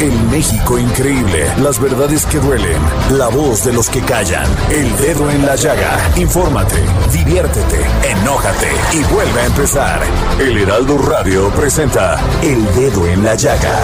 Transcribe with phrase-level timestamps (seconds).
[0.00, 2.80] El México increíble, las verdades que duelen,
[3.10, 5.98] la voz de los que callan, el dedo en la llaga.
[6.14, 6.76] Infórmate,
[7.12, 10.00] diviértete, enójate y vuelve a empezar.
[10.38, 13.76] El Heraldo Radio presenta El Dedo en la Llaga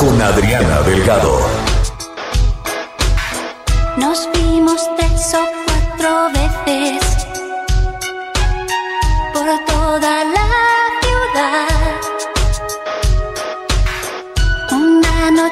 [0.00, 1.38] con Adriana Delgado.
[3.96, 7.00] Nos vimos tres o cuatro veces
[9.32, 10.48] por toda la
[11.00, 11.79] ciudad.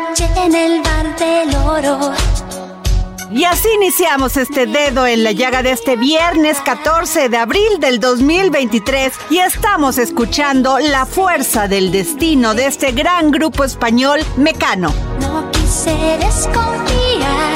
[0.08, 2.12] Noche en el bar del oro.
[3.30, 8.00] Y así iniciamos este dedo en la llaga de este viernes 14 de abril del
[8.00, 14.94] 2023 y estamos escuchando La Fuerza del Destino de este gran grupo español Mecano.
[15.20, 17.54] No quise desconfiar.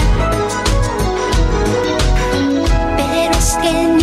[2.96, 4.01] Pero es que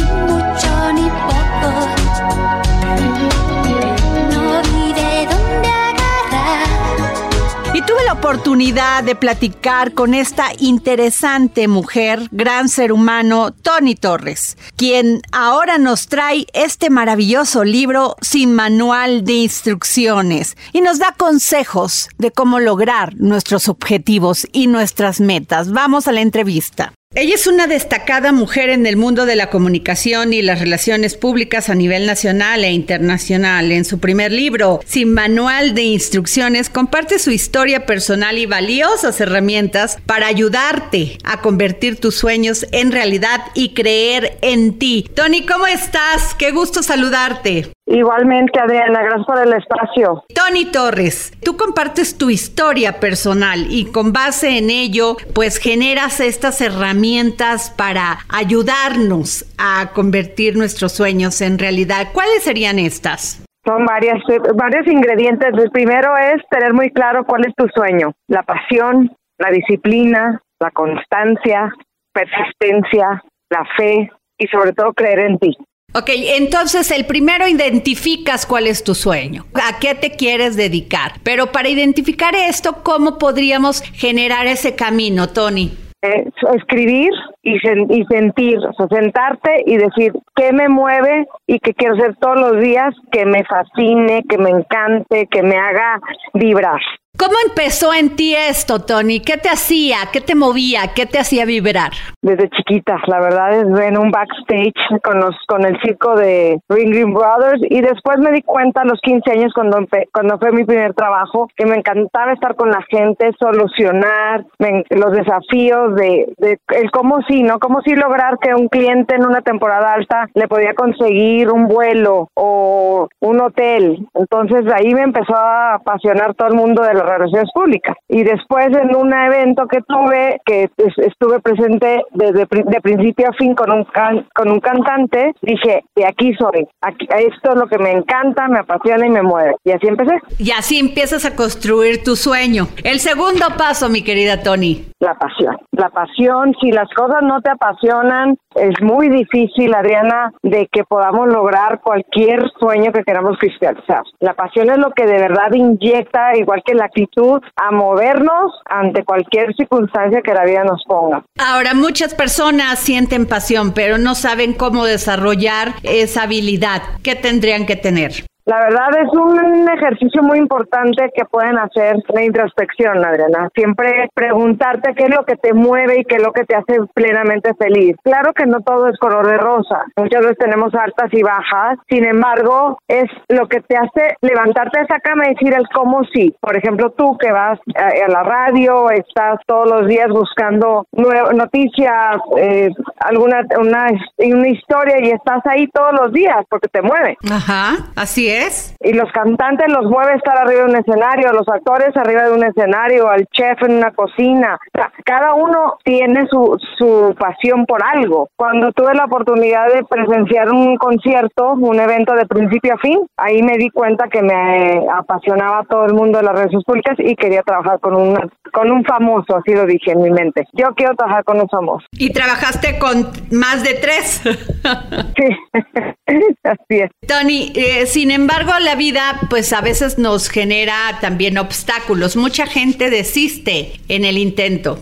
[8.05, 15.78] la oportunidad de platicar con esta interesante mujer, gran ser humano, Tony Torres, quien ahora
[15.78, 22.59] nos trae este maravilloso libro sin manual de instrucciones y nos da consejos de cómo
[22.59, 25.72] lograr nuestros objetivos y nuestras metas.
[25.72, 26.94] Vamos a la entrevista.
[27.16, 31.68] Ella es una destacada mujer en el mundo de la comunicación y las relaciones públicas
[31.68, 33.72] a nivel nacional e internacional.
[33.72, 39.97] En su primer libro, Sin Manual de Instrucciones, comparte su historia personal y valiosas herramientas
[40.06, 45.09] para ayudarte a convertir tus sueños en realidad y creer en ti.
[45.16, 46.36] Tony, ¿cómo estás?
[46.36, 47.72] Qué gusto saludarte.
[47.91, 50.23] Igualmente, Adriana, gracias por el espacio.
[50.35, 56.61] Tony Torres, tú compartes tu historia personal y con base en ello, pues generas estas
[56.61, 62.09] herramientas para ayudarnos a convertir nuestros sueños en realidad.
[62.13, 63.44] ¿Cuáles serían estas?
[63.66, 64.22] Son varias,
[64.53, 65.49] varios ingredientes.
[65.57, 68.11] El primero es tener muy claro cuál es tu sueño.
[68.28, 71.73] La pasión, la disciplina, la constancia,
[72.13, 75.57] persistencia, la fe y sobre todo creer en ti.
[75.95, 81.13] Ok, entonces el primero identificas cuál es tu sueño, a qué te quieres dedicar.
[81.23, 85.72] Pero para identificar esto, ¿cómo podríamos generar ese camino, Tony?
[86.01, 87.09] Eh, escribir
[87.41, 92.16] y, y sentir, o sea, sentarte y decir qué me mueve y qué quiero hacer
[92.17, 95.99] todos los días, que me fascine, que me encante, que me haga
[96.35, 96.79] vibrar.
[97.19, 99.19] ¿Cómo empezó en ti esto, Tony?
[99.19, 99.97] ¿Qué te hacía?
[100.13, 100.94] ¿Qué te movía?
[100.96, 101.91] ¿Qué te hacía vibrar?
[102.22, 106.91] Desde chiquita, la verdad es en un backstage con los con el circo de Ring
[106.91, 109.79] Green Brothers y después me di cuenta a los 15 años cuando
[110.13, 115.12] cuando fue mi primer trabajo que me encantaba estar con la gente, solucionar me- los
[115.12, 116.34] desafíos de,
[116.69, 117.59] el cómo sí, ¿no?
[117.59, 122.29] Cómo sí lograr que un cliente en una temporada alta le podía conseguir un vuelo
[122.35, 124.08] o un hotel.
[124.13, 127.96] Entonces ahí me empezó a apasionar todo el mundo de las relaciones públicas.
[128.08, 133.34] Y después en un evento que tuve, que es- estuve presente desde de principio a
[133.34, 136.68] fin con un can- con un cantante, dije, de aquí soy.
[136.81, 139.56] Aquí, esto es lo que me encanta, me apasiona y me mueve.
[139.64, 140.20] Y así empecé.
[140.38, 142.66] Y así empiezas a construir tu sueño.
[142.84, 144.85] El segundo paso, mi querida Tony.
[145.00, 145.58] La pasión.
[145.72, 151.28] La pasión, si las cosas no te apasionan, es muy difícil, Adriana, de que podamos
[151.29, 154.03] lograr cualquier sueño que queramos cristalizar.
[154.20, 159.03] La pasión es lo que de verdad inyecta, igual que la actitud, a movernos ante
[159.03, 161.23] cualquier circunstancia que la vida nos ponga.
[161.37, 166.81] Ahora, muchas personas sienten pasión, pero no saben cómo desarrollar esa habilidad.
[167.03, 168.25] ¿Qué tendrían que tener?
[168.49, 173.47] La verdad es un ejercicio muy importante que pueden hacer la introspección, Adriana.
[173.53, 176.79] Siempre preguntarte qué es lo que te mueve y qué es lo que te hace
[176.96, 177.96] plenamente feliz.
[178.03, 179.85] Claro que no todo es color de rosa.
[179.97, 181.78] Muchas veces tenemos altas y bajas.
[181.87, 186.02] Sin embargo, es lo que te hace levantarte de esa cama y decir el cómo
[186.11, 186.34] sí.
[186.41, 192.72] Por ejemplo, tú que vas a, la radio, estás todos los días buscando noticias, eh,
[193.02, 193.85] alguna una,
[194.17, 197.16] una historia y estás ahí todos los días porque te mueve.
[197.31, 198.39] Ajá, así es.
[198.80, 202.44] Y los cantantes los mueve estar arriba de un escenario, los actores arriba de un
[202.44, 204.58] escenario, al chef en una cocina.
[205.03, 208.30] cada uno tiene su, su pasión por algo.
[208.36, 213.41] Cuando tuve la oportunidad de presenciar un concierto, un evento de principio a fin, ahí
[213.41, 217.41] me di cuenta que me apasionaba todo el mundo de las redes públicas y quería
[217.44, 218.18] trabajar con un,
[218.52, 220.46] con un famoso, así lo dije en mi mente.
[220.53, 221.86] Yo quiero trabajar con un famoso.
[221.91, 224.22] ¿Y trabajaste con más de tres?
[225.18, 225.28] sí,
[226.44, 226.90] así es.
[227.08, 228.28] Tony, eh, sin embargo,
[228.59, 232.16] la vida pues a veces nos genera también obstáculos.
[232.16, 234.78] Mucha gente desiste en el intento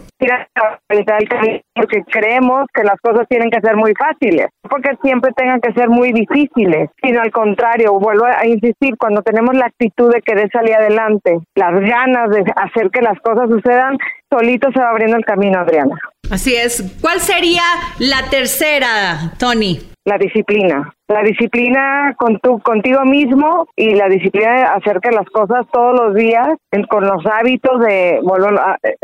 [1.75, 5.89] porque creemos que las cosas tienen que ser muy fáciles, porque siempre tengan que ser
[5.89, 10.75] muy difíciles, sino al contrario, vuelvo a insistir, cuando tenemos la actitud de querer salir
[10.75, 13.97] adelante, las ganas de hacer que las cosas sucedan,
[14.31, 15.95] solito se va abriendo el camino, Adriana.
[16.29, 16.83] Así es.
[17.01, 17.63] ¿Cuál sería
[17.99, 19.79] la tercera, Tony?
[20.03, 20.93] La disciplina.
[21.09, 25.99] La disciplina con tu, contigo mismo y la disciplina de hacer que las cosas todos
[25.99, 26.47] los días,
[26.89, 28.47] con los hábitos de, bueno,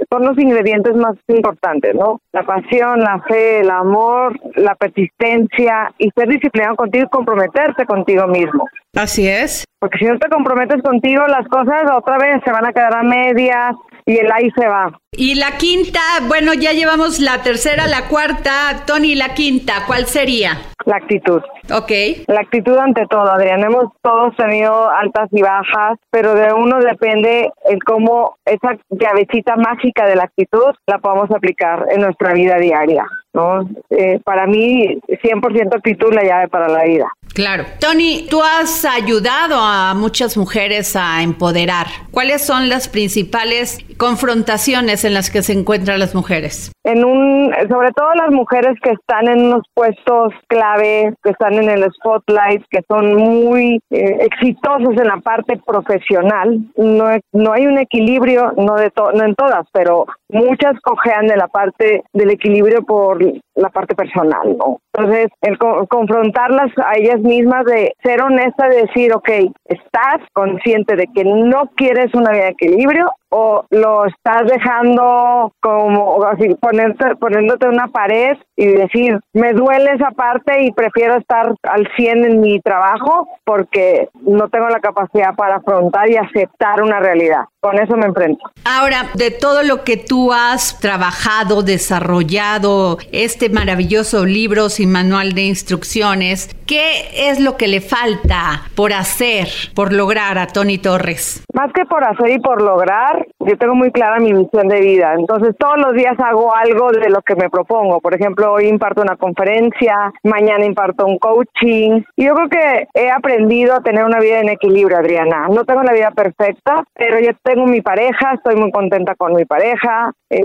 [0.09, 2.21] son los ingredientes más importantes, ¿no?
[2.31, 8.27] La pasión, la fe, el amor, la persistencia y ser disciplinado contigo y comprometerte contigo
[8.27, 8.65] mismo.
[8.95, 9.65] Así es.
[9.79, 13.03] Porque si no te comprometes contigo, las cosas otra vez se van a quedar a
[13.03, 14.99] medias, y el ahí se va.
[15.11, 20.57] Y la quinta, bueno, ya llevamos la tercera, la cuarta, Tony, la quinta, ¿cuál sería?
[20.85, 21.41] La actitud.
[21.71, 21.91] Ok.
[22.27, 23.63] La actitud ante todo, Adrián.
[23.63, 30.05] Hemos todos tenido altas y bajas, pero de uno depende el cómo esa llavecita mágica
[30.05, 33.05] de la actitud la podamos aplicar en nuestra vida diaria.
[33.33, 33.67] ¿no?
[33.89, 37.07] Eh, para mí, 100% actitud la llave para la vida.
[37.33, 37.65] Claro.
[37.79, 41.87] Tony, tú has ayudado a muchas mujeres a empoderar.
[42.11, 46.72] ¿Cuáles son las principales confrontaciones en las que se encuentran las mujeres?
[46.83, 51.69] En un, sobre todo las mujeres que están en unos puestos clave, que están en
[51.69, 56.59] el spotlight, que son muy eh, exitosos en la parte profesional.
[56.75, 61.47] No, no hay un equilibrio, no de no en todas, pero muchas cojean de la
[61.47, 63.23] parte del equilibrio por
[63.55, 64.79] la parte personal, ¿no?
[64.95, 69.29] Entonces, el confrontarlas a ellas mismas de ser honesta, de decir, ok,
[69.65, 76.23] estás consciente de que no quieres una vida de equilibrio o lo estás dejando como
[76.23, 81.87] así ponerte, poniéndote una pared y decir me duele esa parte y prefiero estar al
[81.95, 87.45] 100 en mi trabajo porque no tengo la capacidad para afrontar y aceptar una realidad.
[87.59, 88.43] Con eso me enfrento.
[88.65, 95.43] Ahora, de todo lo que tú has trabajado, desarrollado, este maravilloso libro sin manual de
[95.43, 101.45] instrucciones, ¿qué es lo que le falta por hacer, por lograr a Tony Torres?
[101.53, 105.13] Más que por hacer y por lograr, yo tengo muy clara mi misión de vida.
[105.17, 107.99] Entonces, todos los días hago algo de lo que me propongo.
[107.99, 112.01] Por ejemplo, hoy imparto una conferencia, mañana imparto un coaching.
[112.15, 115.47] Y yo creo que he aprendido a tener una vida en equilibrio, Adriana.
[115.49, 119.45] No tengo la vida perfecta, pero ya tengo mi pareja, estoy muy contenta con mi
[119.45, 120.43] pareja, eh,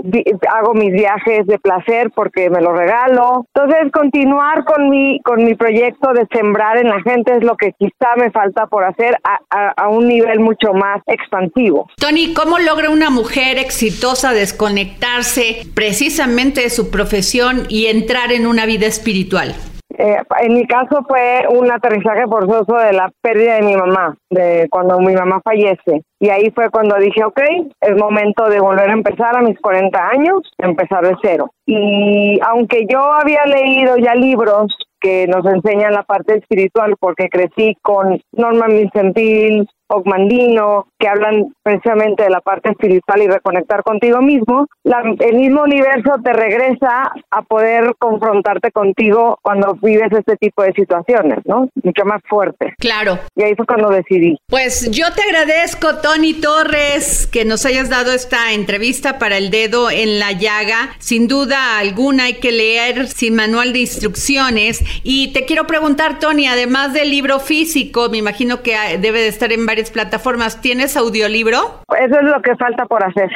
[0.53, 3.45] hago mis viajes de placer porque me lo regalo.
[3.53, 7.73] Entonces, continuar con mi, con mi proyecto de sembrar en la gente es lo que
[7.73, 11.87] quizá me falta por hacer a, a un nivel mucho más expansivo.
[11.97, 18.67] Tony, ¿cómo logra una mujer exitosa desconectarse precisamente de su profesión y entrar en una
[18.67, 19.55] vida espiritual?
[19.97, 24.67] Eh, en mi caso fue un aterrizaje forzoso de la pérdida de mi mamá, de
[24.69, 26.03] cuando mi mamá fallece.
[26.19, 27.41] Y ahí fue cuando dije, ok,
[27.81, 31.49] es momento de volver a empezar a mis 40 años, empezar de cero.
[31.65, 37.75] Y aunque yo había leído ya libros que nos enseñan la parte espiritual, porque crecí
[37.81, 44.67] con Norma Vicentil, Ogmandino, que hablan precisamente de la parte espiritual y reconectar contigo mismo,
[44.83, 51.39] el mismo universo te regresa a poder confrontarte contigo cuando vives este tipo de situaciones,
[51.45, 51.69] ¿no?
[51.83, 52.73] Mucho más fuerte.
[52.77, 53.19] Claro.
[53.35, 54.37] Y ahí fue cuando decidí.
[54.47, 59.89] Pues yo te agradezco, Tony Torres, que nos hayas dado esta entrevista para el dedo
[59.89, 60.91] en la llaga.
[60.99, 64.83] Sin duda alguna hay que leer sin manual de instrucciones.
[65.03, 69.51] Y te quiero preguntar, Tony, además del libro físico, me imagino que debe de estar
[69.51, 70.59] en varios varias plataformas.
[70.59, 71.83] ¿Tienes audiolibro?
[71.97, 73.29] Eso es lo que falta por hacer.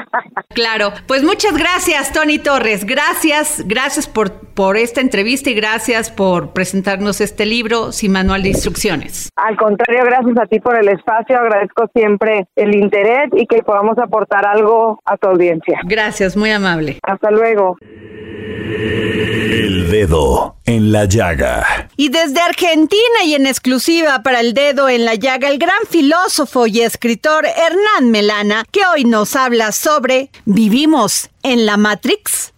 [0.48, 2.84] claro, pues muchas gracias, Tony Torres.
[2.84, 8.48] Gracias, gracias por, por esta entrevista y gracias por presentarnos este libro sin manual de
[8.48, 9.30] instrucciones.
[9.36, 11.38] Al contrario, gracias a ti por el espacio.
[11.38, 15.78] Agradezco siempre el interés y que podamos aportar algo a tu audiencia.
[15.84, 16.98] Gracias, muy amable.
[17.02, 17.76] Hasta luego.
[17.80, 21.83] El dedo en la llaga.
[21.96, 26.66] Y desde Argentina y en exclusiva para el dedo en la llaga, el gran filósofo
[26.66, 32.52] y escritor Hernán Melana, que hoy nos habla sobre ¿Vivimos en la Matrix?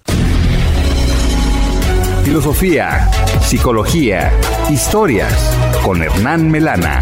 [2.25, 3.11] Filosofía,
[3.43, 4.33] psicología,
[4.71, 5.33] historias
[5.85, 7.01] con Hernán Melana.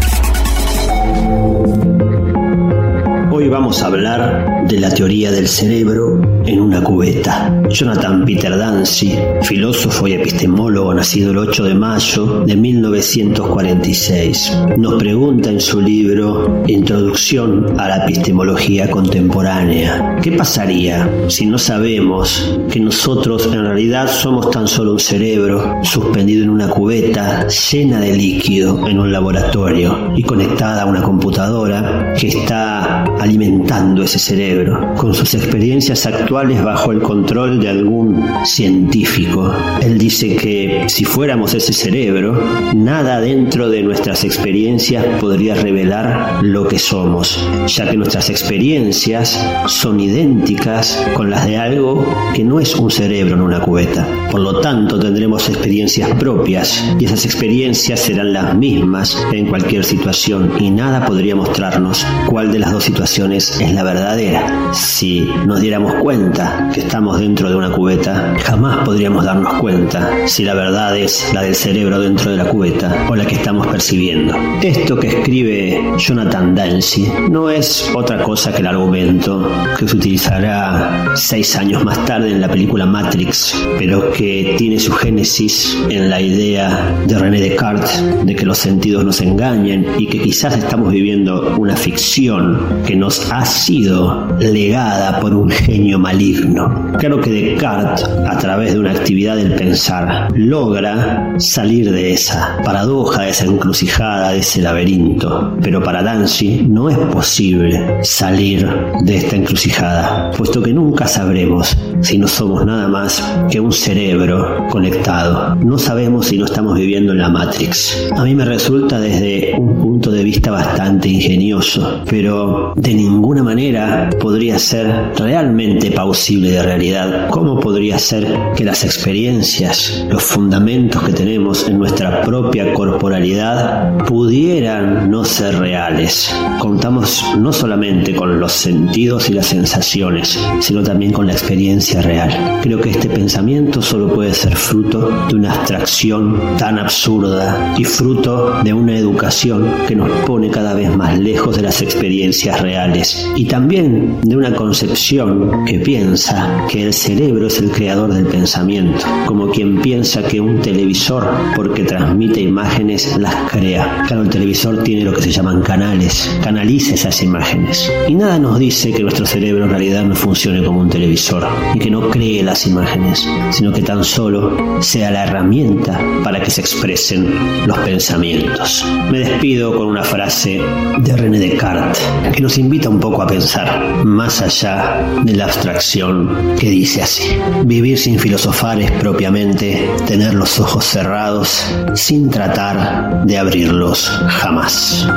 [3.31, 7.61] Hoy vamos a hablar de la teoría del cerebro en una cubeta.
[7.69, 15.51] Jonathan Peter Dancy, filósofo y epistemólogo nacido el 8 de mayo de 1946, nos pregunta
[15.51, 23.49] en su libro Introducción a la epistemología contemporánea, ¿qué pasaría si no sabemos que nosotros
[23.51, 28.99] en realidad somos tan solo un cerebro suspendido en una cubeta llena de líquido en
[28.99, 34.54] un laboratorio y conectada a una computadora que está alimentando ese cerebro
[34.97, 39.53] con sus experiencias actuales bajo el control de algún científico.
[39.81, 42.41] Él dice que si fuéramos ese cerebro,
[42.73, 49.99] nada dentro de nuestras experiencias podría revelar lo que somos, ya que nuestras experiencias son
[49.99, 54.07] idénticas con las de algo que no es un cerebro en una cubeta.
[54.31, 60.53] Por lo tanto, tendremos experiencias propias y esas experiencias serán las mismas en cualquier situación
[60.59, 64.44] y nada podría mostrarnos cuál de las dos situaciones es la verdadera.
[64.73, 70.43] Si nos diéramos cuenta que estamos dentro de una cubeta, jamás podríamos darnos cuenta si
[70.43, 74.35] la verdad es la del cerebro dentro de la cubeta o la que estamos percibiendo.
[74.61, 81.13] Esto que escribe Jonathan Dancy no es otra cosa que el argumento que se utilizará
[81.15, 86.21] seis años más tarde en la película Matrix, pero que tiene su génesis en la
[86.21, 91.55] idea de René Descartes de que los sentidos nos engañen y que quizás estamos viviendo
[91.57, 96.93] una ficción que nos ha sido legada por un genio maligno.
[96.99, 103.23] Claro que Descartes, a través de una actividad del pensar, logra salir de esa paradoja,
[103.23, 105.55] de esa encrucijada, de ese laberinto.
[105.61, 108.67] Pero para Dancy no es posible salir
[109.03, 114.67] de esta encrucijada, puesto que nunca sabremos si no somos nada más que un cerebro
[114.69, 115.55] conectado.
[115.55, 118.09] No sabemos si no estamos viviendo en la Matrix.
[118.15, 124.09] A mí me resulta desde un punto de vista bastante ingenioso, pero de ninguna manera
[124.25, 127.29] podría ser realmente pausible de realidad.
[127.29, 135.11] ¿Cómo podría ser que las experiencias, los fundamentos que tenemos en nuestra propia corporalidad pudieran
[135.11, 136.35] no ser reales?
[136.57, 142.61] Contamos no solamente con los sentidos y las sensaciones, sino también con la experiencia real.
[142.63, 148.63] Creo que este pensamiento solo puede ser fruto de una abstracción tan absurda y fruto
[148.63, 153.45] de una educación que nos pone cada vez más lejos de las experiencias reales y
[153.45, 159.49] también de una concepción que piensa que el cerebro es el creador del pensamiento, como
[159.49, 164.03] quien piensa que un televisor, porque transmite imágenes, las crea.
[164.07, 167.91] Claro, el televisor tiene lo que se llaman canales, canaliza esas imágenes.
[168.07, 171.79] Y nada nos dice que nuestro cerebro en realidad no funcione como un televisor y
[171.79, 176.61] que no cree las imágenes, sino que tan solo sea la herramienta para que se
[176.61, 178.85] expresen los pensamientos.
[179.11, 180.61] Me despido con una frase
[180.99, 182.01] de René Descartes
[182.33, 187.37] que nos invita un poco a pensar más allá de la abstracción que dice así.
[187.63, 195.07] Vivir sin filosofar es propiamente tener los ojos cerrados sin tratar de abrirlos jamás.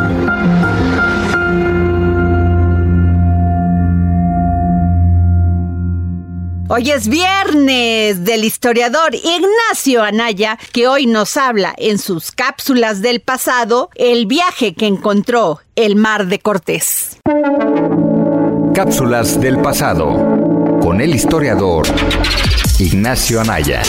[6.71, 13.21] Hoy es viernes del historiador Ignacio Anaya, que hoy nos habla en sus cápsulas del
[13.21, 17.19] pasado el viaje que encontró el mar de Cortés.
[18.79, 21.85] Cápsulas del pasado con el historiador
[22.79, 23.83] Ignacio Anaya.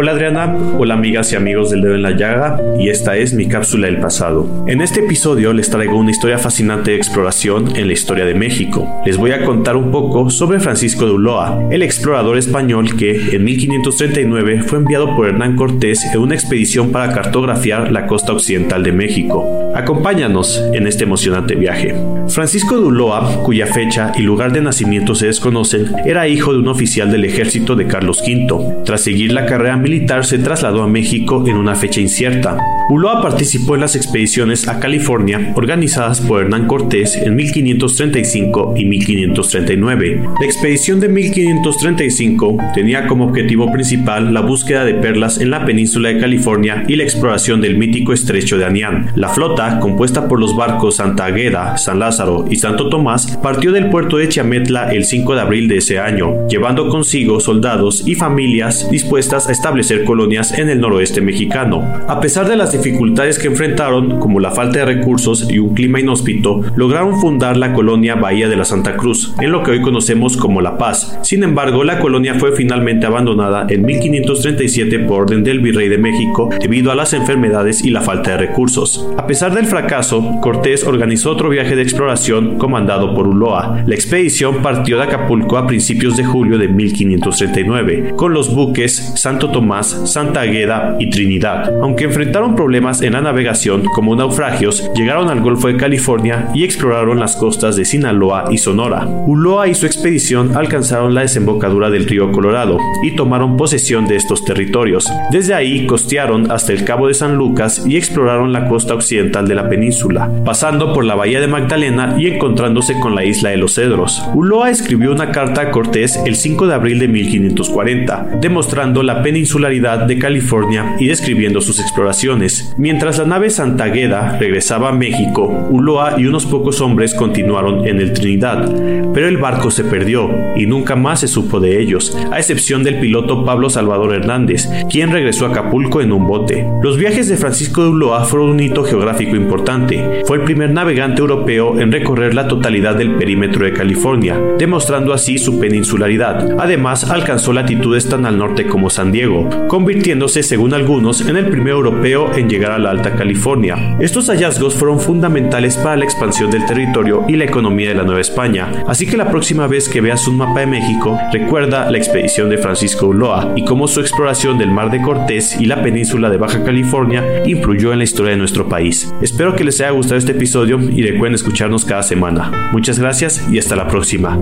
[0.00, 3.48] Hola Adriana, hola amigas y amigos del dedo en la llaga, y esta es mi
[3.48, 4.64] cápsula del pasado.
[4.68, 9.02] En este episodio les traigo una historia fascinante de exploración en la historia de México.
[9.04, 13.42] Les voy a contar un poco sobre Francisco de Ulloa, el explorador español que en
[13.42, 18.92] 1539 fue enviado por Hernán Cortés en una expedición para cartografiar la costa occidental de
[18.92, 19.72] México.
[19.74, 21.96] Acompáñanos en este emocionante viaje.
[22.28, 26.68] Francisco de Ulloa, cuya fecha y lugar de nacimiento se desconocen, era hijo de un
[26.68, 28.82] oficial del ejército de Carlos V.
[28.84, 32.58] Tras seguir la carrera militar se trasladó a México en una fecha incierta.
[32.90, 40.22] Ulloa participó en las expediciones a California organizadas por Hernán Cortés en 1535 y 1539.
[40.40, 46.10] La expedición de 1535 tenía como objetivo principal la búsqueda de perlas en la península
[46.10, 49.10] de California y la exploración del mítico estrecho de Anián.
[49.14, 53.88] La flota, compuesta por los barcos Santa Agueda, San Lázaro y Santo Tomás, partió del
[53.88, 58.90] puerto de Chiametla el 5 de abril de ese año, llevando consigo soldados y familias
[58.90, 61.84] dispuestas a establecer colonias en el noroeste mexicano.
[62.08, 66.00] A pesar de las dificultades que enfrentaron, como la falta de recursos y un clima
[66.00, 70.36] inhóspito, lograron fundar la colonia Bahía de la Santa Cruz, en lo que hoy conocemos
[70.36, 71.18] como La Paz.
[71.22, 76.50] Sin embargo, la colonia fue finalmente abandonada en 1537 por orden del virrey de México
[76.60, 79.06] debido a las enfermedades y la falta de recursos.
[79.16, 83.82] A pesar del fracaso, Cortés organizó otro viaje de exploración comandado por Ulloa.
[83.86, 89.50] La expedición partió de Acapulco a principios de julio de 1539, con los buques Santo
[89.50, 91.72] Tomás, Santa Agueda y Trinidad.
[91.82, 97.20] Aunque enfrentaron problemas en la navegación como naufragios, llegaron al Golfo de California y exploraron
[97.20, 99.06] las costas de Sinaloa y Sonora.
[99.06, 104.44] Ulloa y su expedición alcanzaron la desembocadura del río Colorado y tomaron posesión de estos
[104.44, 105.10] territorios.
[105.30, 109.54] Desde ahí costearon hasta el Cabo de San Lucas y exploraron la costa occidental de
[109.54, 113.74] la península, pasando por la bahía de Magdalena y encontrándose con la isla de los
[113.74, 114.22] Cedros.
[114.34, 119.22] Ulloa escribió una carta a Cortés el 5 de abril de 1540, demostrando la
[119.58, 122.74] de California y describiendo sus exploraciones.
[122.78, 128.12] Mientras la nave Santagueda regresaba a México, Ulloa y unos pocos hombres continuaron en el
[128.12, 128.70] Trinidad,
[129.12, 133.00] pero el barco se perdió y nunca más se supo de ellos, a excepción del
[133.00, 136.64] piloto Pablo Salvador Hernández, quien regresó a Acapulco en un bote.
[136.82, 140.22] Los viajes de Francisco de Ulloa fueron un hito geográfico importante.
[140.24, 145.36] Fue el primer navegante europeo en recorrer la totalidad del perímetro de California, demostrando así
[145.36, 146.56] su peninsularidad.
[146.60, 149.37] Además, alcanzó latitudes tan al norte como San Diego,
[149.68, 153.96] convirtiéndose, según algunos, en el primer europeo en llegar a la Alta California.
[154.00, 158.20] Estos hallazgos fueron fundamentales para la expansión del territorio y la economía de la Nueva
[158.20, 162.48] España, así que la próxima vez que veas un mapa de México, recuerda la expedición
[162.50, 166.36] de Francisco Ulloa y cómo su exploración del Mar de Cortés y la península de
[166.36, 169.12] Baja California influyó en la historia de nuestro país.
[169.20, 172.70] Espero que les haya gustado este episodio y recuerden escucharnos cada semana.
[172.72, 174.38] Muchas gracias y hasta la próxima.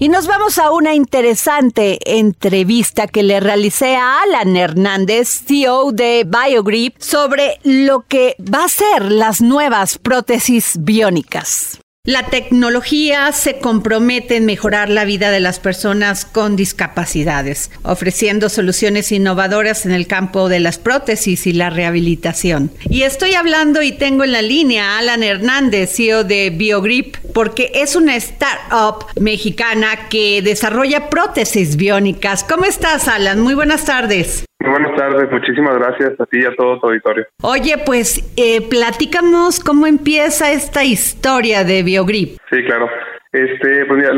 [0.00, 6.24] Y nos vamos a una interesante entrevista que le realicé a Alan Hernández, CEO de
[6.24, 11.80] BioGrip, sobre lo que va a ser las nuevas prótesis biónicas.
[12.08, 19.12] La tecnología se compromete en mejorar la vida de las personas con discapacidades, ofreciendo soluciones
[19.12, 22.70] innovadoras en el campo de las prótesis y la rehabilitación.
[22.88, 27.72] Y estoy hablando y tengo en la línea a Alan Hernández, CEO de BioGrip, porque
[27.74, 32.42] es una startup mexicana que desarrolla prótesis biónicas.
[32.42, 33.38] ¿Cómo estás, Alan?
[33.38, 34.47] Muy buenas tardes.
[34.60, 37.26] Muy buenas tardes, muchísimas gracias a ti y a todo tu auditorio.
[37.42, 42.38] Oye, pues eh, platícanos cómo empieza esta historia de BioGrip.
[42.50, 42.88] Sí, claro.
[43.32, 44.12] Este, pues mira,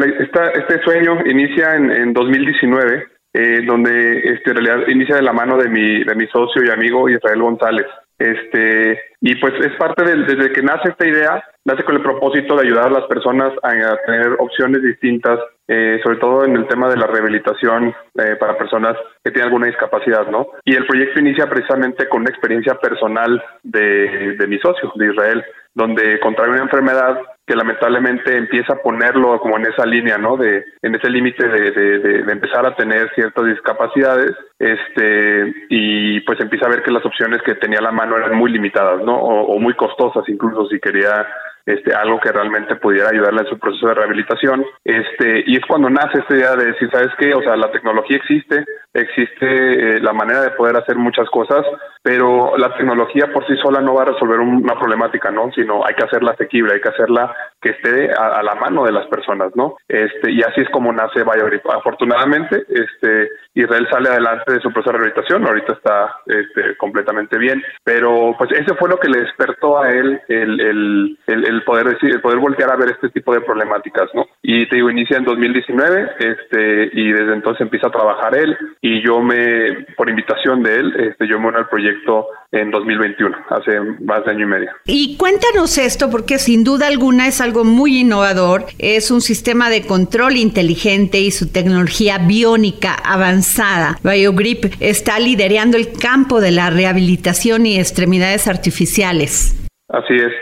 [0.54, 5.58] este sueño inicia en, en 2019, eh, donde este, en realidad inicia de la mano
[5.58, 7.86] de mi, de mi socio y amigo Israel González.
[8.18, 12.54] Este, y pues es parte del, desde que nace esta idea, nace con el propósito
[12.54, 16.88] de ayudar a las personas a, tener opciones distintas, eh, sobre todo en el tema
[16.88, 20.48] de la rehabilitación eh, para personas que tienen alguna discapacidad, ¿no?
[20.64, 25.44] Y el proyecto inicia precisamente con una experiencia personal de, de mi socio, de Israel,
[25.74, 30.36] donde contrae una enfermedad que lamentablemente empieza a ponerlo como en esa línea, ¿no?
[30.36, 36.40] De en ese límite de, de, de, empezar a tener ciertas discapacidades, este y pues
[36.40, 39.16] empieza a ver que las opciones que tenía a la mano eran muy limitadas, ¿no?
[39.16, 41.26] O, o muy costosas, incluso si quería
[41.66, 44.64] este, algo que realmente pudiera ayudarle en su proceso de rehabilitación.
[44.84, 47.34] Este, y es cuando nace esta idea de decir, ¿sabes qué?
[47.34, 51.64] O sea, la tecnología existe, existe eh, la manera de poder hacer muchas cosas,
[52.02, 55.50] pero la tecnología por sí sola no va a resolver una problemática, ¿no?
[55.52, 59.06] Sino hay que hacerla asequible, hay que hacerla que esté a, la mano de las
[59.08, 59.76] personas, ¿no?
[59.86, 61.66] Este, y así es como nace BioGrip.
[61.70, 67.62] Afortunadamente, este, Israel sale adelante de su proceso de rehabilitación, ahorita está este, completamente bien,
[67.84, 72.10] pero pues ese fue lo que le despertó a él el, el, el, poder decir,
[72.10, 74.26] el poder voltear a ver este tipo de problemáticas, ¿no?
[74.42, 79.02] Y te digo, inicia en 2019, este, y desde entonces empieza a trabajar él, y
[79.04, 83.80] yo me, por invitación de él, este, yo me uno al proyecto en 2021, hace
[84.00, 84.70] más de año y medio.
[84.86, 89.86] Y cuéntanos esto, porque sin duda alguna es algo muy innovador, es un sistema de
[89.86, 93.98] control inteligente y su tecnología biónica avanzada.
[94.02, 99.56] BioGrip está liderando el campo de la rehabilitación y extremidades artificiales.
[99.88, 100.32] Así es.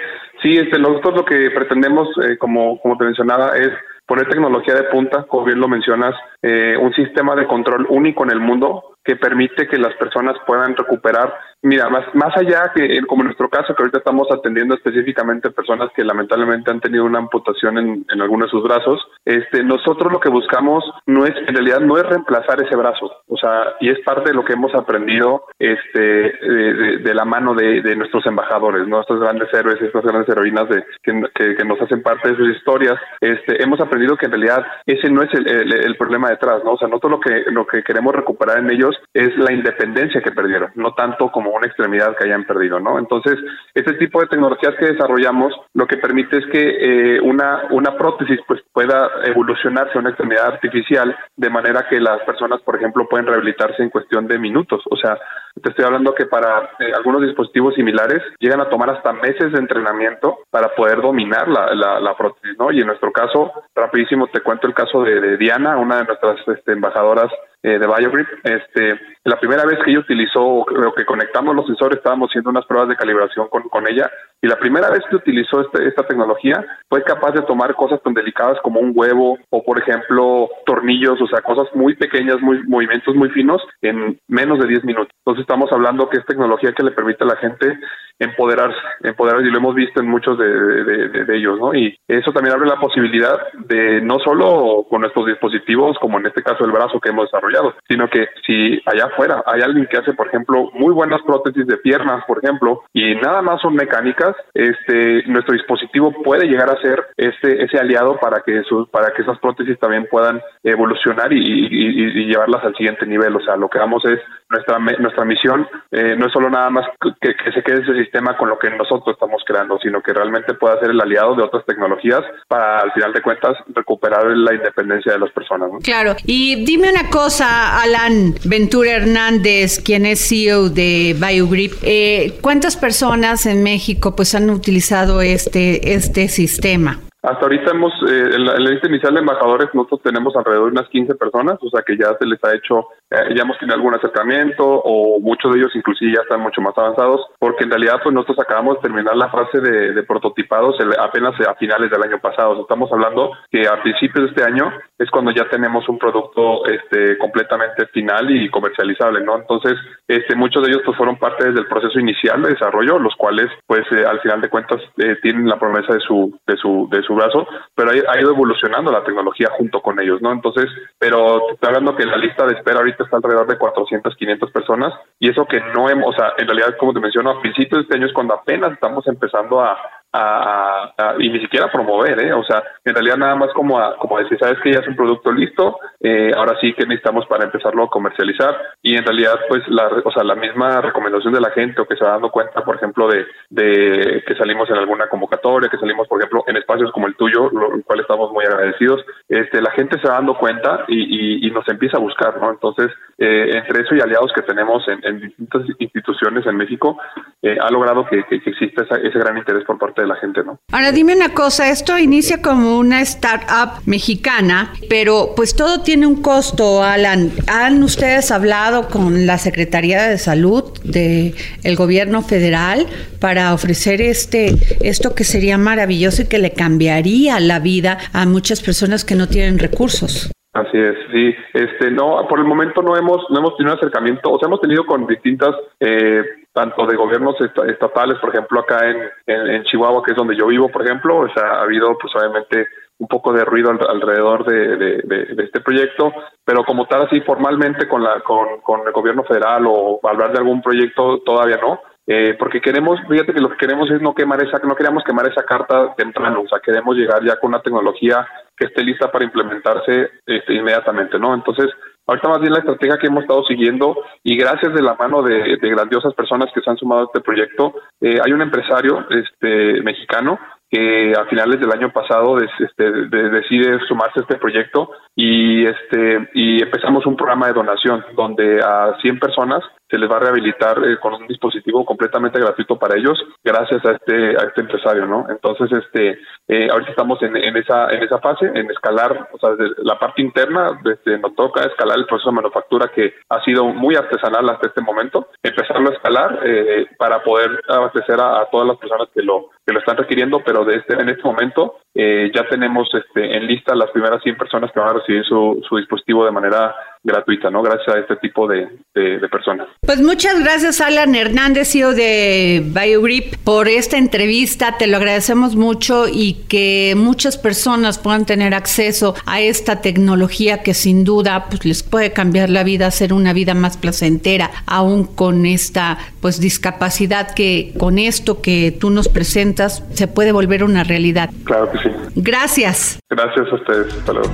[0.42, 3.70] Sí, este, nosotros lo que pretendemos, eh, como, como te mencionaba, es
[4.07, 8.31] poner tecnología de punta, como bien lo mencionas, eh, un sistema de control único en
[8.31, 11.33] el mundo que permite que las personas puedan recuperar.
[11.62, 15.90] Mira, más, más allá que, como en nuestro caso, que ahorita estamos atendiendo específicamente personas
[15.96, 20.20] que lamentablemente han tenido una amputación en, en alguno de sus brazos, este, nosotros lo
[20.20, 23.98] que buscamos no es, en realidad, no es reemplazar ese brazo, o sea, y es
[24.01, 29.53] parte de lo que hemos aprendido este, de, la mano de, nuestros embajadores, nuestros grandes
[29.53, 32.96] héroes, estas grandes heroínas de, que, nos hacen parte de sus historias.
[33.20, 36.72] Este, hemos aprendido que en realidad ese no es el, el problema detrás, ¿no?
[36.72, 40.32] O sea, nosotros lo que, lo que queremos recuperar en ellos es la independencia que
[40.32, 42.98] perdieron, no tanto como una extremidad que hayan perdido, ¿no?
[42.98, 43.36] Entonces,
[43.74, 48.40] este tipo de tecnologías que desarrollamos lo que permite es que eh, una, una prótesis
[48.46, 53.26] pues pueda evolucionarse a una extremidad artificial de manera que las personas, por ejemplo, pueden
[53.26, 54.82] rehabilitarse en cuestión de minutos.
[54.90, 55.18] O sea,
[55.60, 59.58] te estoy hablando que para eh, algunos dispositivos similares llegan a tomar hasta meses de
[59.58, 62.70] entrenamiento para poder dominar la, la, prótesis, ¿no?
[62.72, 66.72] Y en nuestro caso, rapidísimo te cuento el caso de, Diana, una de nuestras este,
[66.72, 67.30] embajadoras
[67.62, 68.28] eh, de BioGrip.
[68.44, 72.66] Este, la primera vez que ella utilizó, o que conectamos los sensores, estábamos haciendo unas
[72.66, 76.64] pruebas de calibración con, con ella, y la primera vez que utilizó este, esta tecnología
[76.88, 81.26] fue capaz de tomar cosas tan delicadas como un huevo o, por ejemplo, tornillos, o
[81.26, 85.12] sea, cosas muy pequeñas, muy movimientos muy finos en menos de 10 minutos.
[85.24, 87.78] Entonces estamos hablando que es tecnología que le permite a la gente
[88.20, 91.74] empoderarse, empoderarse y lo hemos visto en muchos de, ellos, ¿no?
[91.74, 96.42] Y eso también abre la posibilidad de no solo con nuestros dispositivos, como en este
[96.42, 97.47] caso el brazo que hemos desarrollado,
[97.88, 101.76] sino que si allá afuera hay alguien que hace, por ejemplo, muy buenas prótesis de
[101.78, 107.04] piernas, por ejemplo, y nada más son mecánicas, este, nuestro dispositivo puede llegar a ser
[107.16, 112.64] este, ese aliado para que sus, para que esas prótesis también puedan evolucionar y, llevarlas
[112.64, 113.34] al siguiente nivel.
[113.37, 116.87] O sea, lo que damos es nuestra nuestra misión eh, no es solo nada más
[117.20, 120.54] que, que se quede ese sistema con lo que nosotros estamos creando, sino que realmente
[120.54, 125.12] pueda ser el aliado de otras tecnologías para, al final de cuentas, recuperar la independencia
[125.12, 125.70] de las personas.
[125.82, 126.16] Claro.
[126.24, 133.46] Y dime una cosa, Alan Ventura Hernández, quien es CEO de BioGrip, eh, ¿cuántas personas
[133.46, 137.00] en México pues han utilizado este, este sistema?
[137.20, 140.88] Hasta ahorita hemos, eh, en, la, lista inicial de embajadores, nosotros tenemos alrededor de unas
[140.88, 143.92] 15 personas, o sea que ya se les ha hecho, eh, ya hemos tenido algún
[143.92, 148.14] acercamiento o muchos de ellos inclusive ya están mucho más avanzados, porque en realidad pues
[148.14, 152.62] nosotros acabamos de terminar la fase de, prototipados apenas a finales del año pasado.
[152.62, 157.18] estamos hablando que a principios de este año es cuando ya tenemos un producto este,
[157.18, 159.37] completamente final y comercializable, ¿no?
[159.37, 159.74] Entonces,
[160.07, 163.83] este, muchos de ellos pues fueron parte del proceso inicial de desarrollo, los cuales pues
[163.90, 164.81] eh, al final de cuentas
[165.22, 169.80] tienen la promesa de su, de su brazo, pero ha, ido evolucionando la tecnología junto
[169.80, 170.32] con ellos, ¿no?
[170.32, 170.66] Entonces,
[170.98, 174.50] pero te estoy hablando que la lista de espera ahorita está alrededor de 400, 500
[174.50, 177.78] personas y eso que no hemos, o sea, en realidad, como te menciono, a principios
[177.78, 179.76] de este año es cuando apenas estamos empezando a,
[180.12, 182.32] a, y ni siquiera promover, ¿eh?
[182.32, 184.96] O sea, en realidad nada más como a, como decir, sabes que ya es un
[184.96, 189.62] producto listo, eh, ahora sí que necesitamos para empezarlo a comercializar y en realidad pues
[189.68, 192.64] la, o sea, la misma recomendación de la gente o que se va dando cuenta,
[192.64, 196.90] por ejemplo, de, de que salimos en alguna convocatoria, que salimos, por ejemplo, en espacios
[196.92, 200.84] como el tuyo, lo cual estamos muy agradecidos, este, la gente se va dando cuenta
[200.88, 202.50] y, y, nos empieza a buscar, ¿no?
[202.50, 206.98] Entonces, eh, entre eso y aliados que tenemos en, en distintas instituciones en México,
[207.42, 210.58] eh, ha logrado que, que, exista ese gran interés por parte de la gente, ¿no?
[210.72, 216.22] Ahora dime una cosa, esto inicia como una startup mexicana, pero pues todo tiene un
[216.22, 217.32] costo, Alan.
[217.46, 222.87] ¿Han ustedes hablado con la Secretaría de Salud del el gobierno federal
[223.20, 228.61] para ofrecer este esto que sería maravilloso y que le cambiaría la vida a muchas
[228.61, 230.30] personas que no tienen recursos?
[230.52, 231.34] Así es, sí.
[231.52, 234.84] Este, no, por el momento no hemos, no hemos tenido acercamiento, o sea, hemos tenido
[234.87, 240.16] con distintas, eh, tanto de gobiernos estatales, por ejemplo, acá en, en, Chihuahua, que es
[240.16, 242.66] donde yo vivo, por ejemplo, o sea, ha habido, pues, obviamente,
[242.98, 246.12] un poco de ruido alrededor de, de, este proyecto,
[246.44, 250.38] pero como tal, así formalmente con, la, con, con el gobierno federal o hablar de
[250.38, 251.80] algún proyecto, todavía no.
[252.10, 255.30] Eh, porque queremos, fíjate que lo que queremos es no quemar esa, no queremos quemar
[255.30, 259.26] esa carta temprano, o sea, queremos llegar ya con una tecnología que esté lista para
[259.26, 261.34] implementarse este, inmediatamente, ¿no?
[261.34, 261.66] Entonces,
[262.06, 263.94] ahorita más bien la estrategia que hemos estado siguiendo
[264.24, 267.74] y gracias de la mano de, grandiosas personas que se han sumado a este proyecto,
[268.00, 270.38] eh, hay un empresario este, mexicano
[270.70, 276.62] que a finales del año pasado este, decide sumarse a este proyecto y este y
[276.62, 280.98] empezamos un programa de donación donde a 100 personas se les va a rehabilitar eh,
[281.01, 285.70] con un dispositivo completamente gratuito para ellos gracias a este a este empresario no entonces
[285.72, 289.98] este eh, ahorita estamos en, en, esa en esa fase en escalar o sea la
[289.98, 294.48] parte interna desde nos toca escalar el proceso de manufactura que ha sido muy artesanal
[294.48, 299.22] hasta este momento empezarlo a escalar eh, para poder abastecer a, todas las personas que
[299.22, 303.37] lo que lo están requiriendo pero de este en este momento eh, ya tenemos este,
[303.37, 306.74] en lista las primeras 100 personas que van a recibir su, su dispositivo de manera
[307.08, 307.62] gratuita, ¿no?
[307.62, 309.68] Gracias a este tipo de, de, personas.
[309.80, 314.76] Pues muchas gracias, Alan Hernández, CEO de BioGrip, por esta entrevista.
[314.78, 320.74] Te lo agradecemos mucho y que muchas personas puedan tener acceso a esta tecnología que
[320.74, 325.46] sin duda pues, les puede cambiar la vida, hacer una vida más placentera, aún con
[325.46, 331.30] esta pues discapacidad que con esto que tú nos presentas se puede volver una realidad.
[331.44, 331.88] Claro que sí.
[332.16, 332.98] Gracias.
[333.08, 333.94] Gracias a ustedes.
[333.94, 334.30] Hasta luego.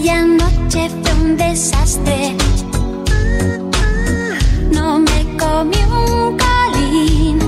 [0.00, 2.34] Aquella noche fue un desastre.
[4.72, 7.38] No me comí un colín.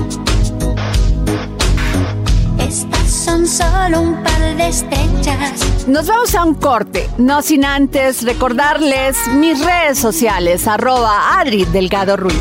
[2.59, 5.87] Estas son solo un par de estrechas.
[5.87, 12.17] Nos vamos a un corte, no sin antes recordarles mis redes sociales, arroba Adri Delgado
[12.17, 12.37] Ruiz.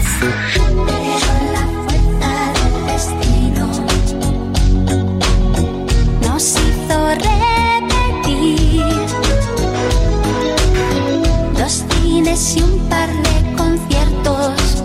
[12.33, 14.83] Y un par de conciertos.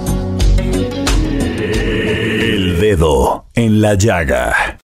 [2.43, 4.77] El dedo en la llaga.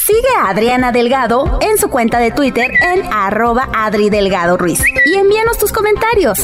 [0.00, 5.14] Sigue a Adriana Delgado en su cuenta de Twitter en arroba Adri Delgado Ruiz y
[5.14, 6.38] envíanos tus comentarios.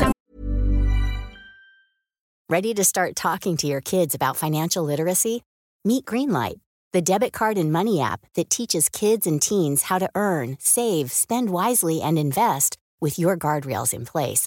[2.51, 5.43] Ready to start talking to your kids about financial literacy?
[5.87, 6.61] Meet Greenlight,
[6.93, 11.11] the debit card and money app that teaches kids and teens how to earn, save,
[11.11, 14.47] spend wisely, and invest with your guardrails in place.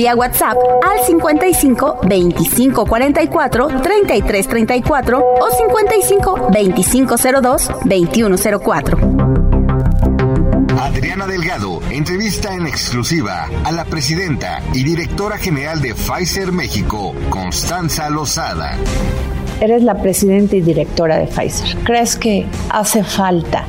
[0.00, 8.98] Vía WhatsApp al 55 25 44 33 34 o 55 25 02 21 04.
[10.80, 18.08] Adriana Delgado entrevista en exclusiva a la presidenta y directora general de Pfizer México, Constanza
[18.08, 18.78] Lozada.
[19.60, 21.76] Eres la presidenta y directora de Pfizer.
[21.84, 23.66] ¿Crees que hace falta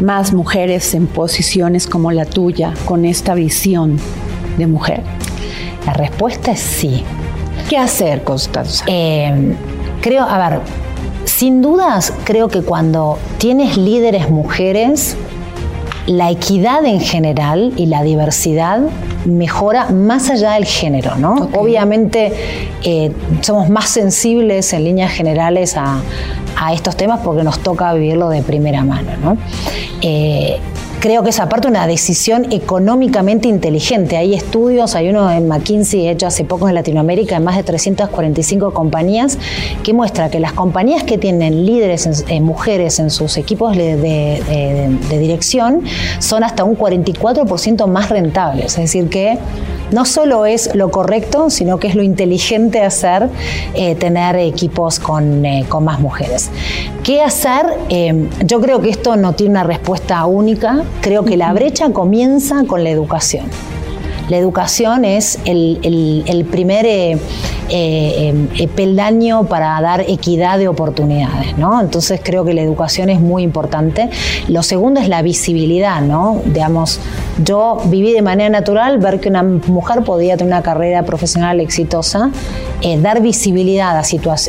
[0.00, 4.00] más mujeres en posiciones como la tuya, con esta visión
[4.58, 5.04] de mujer?
[5.86, 7.04] La respuesta es sí.
[7.68, 8.84] ¿Qué hacer, Constanza?
[8.86, 9.54] Eh,
[10.00, 10.60] creo, a ver,
[11.24, 15.16] sin dudas creo que cuando tienes líderes mujeres,
[16.06, 18.80] la equidad en general y la diversidad
[19.24, 21.50] mejora más allá del género, ¿no?
[21.52, 22.32] Obviamente
[22.82, 23.12] eh,
[23.42, 26.00] somos más sensibles en líneas generales a,
[26.74, 29.38] estos temas porque nos toca vivirlo de primera mano, ¿no?
[30.02, 30.58] Eh,
[31.00, 34.18] creo que es aparte una decisión económicamente inteligente.
[34.18, 38.72] Hay estudios, hay uno en McKinsey hecho hace poco en Latinoamérica, en más de 345
[38.72, 39.38] compañías,
[39.82, 45.82] que muestra que las compañías que tienen líderes, en, mujeres en sus equipos de, dirección,
[46.18, 48.72] son hasta un 44% más rentables.
[48.74, 49.38] Es decir, que
[49.92, 53.28] no solo es lo correcto, sino que es lo inteligente hacer
[53.74, 56.50] eh, tener equipos con, eh, con, más mujeres.
[57.02, 57.66] ¿Qué hacer?
[57.88, 60.82] Eh, yo creo que esto no tiene una respuesta única.
[61.00, 63.46] Creo que la brecha comienza con la educación.
[64.30, 67.18] La educación es el, primer eh,
[67.68, 71.80] eh, eh, peldaño para dar equidad de oportunidades, ¿no?
[71.80, 74.08] Entonces creo que la educación es muy importante.
[74.46, 76.40] Lo segundo es la visibilidad, ¿no?
[76.44, 77.00] Digamos,
[77.44, 82.30] yo viví de manera natural ver que una mujer podía tener una carrera profesional exitosa,
[82.98, 84.02] dar visibilidad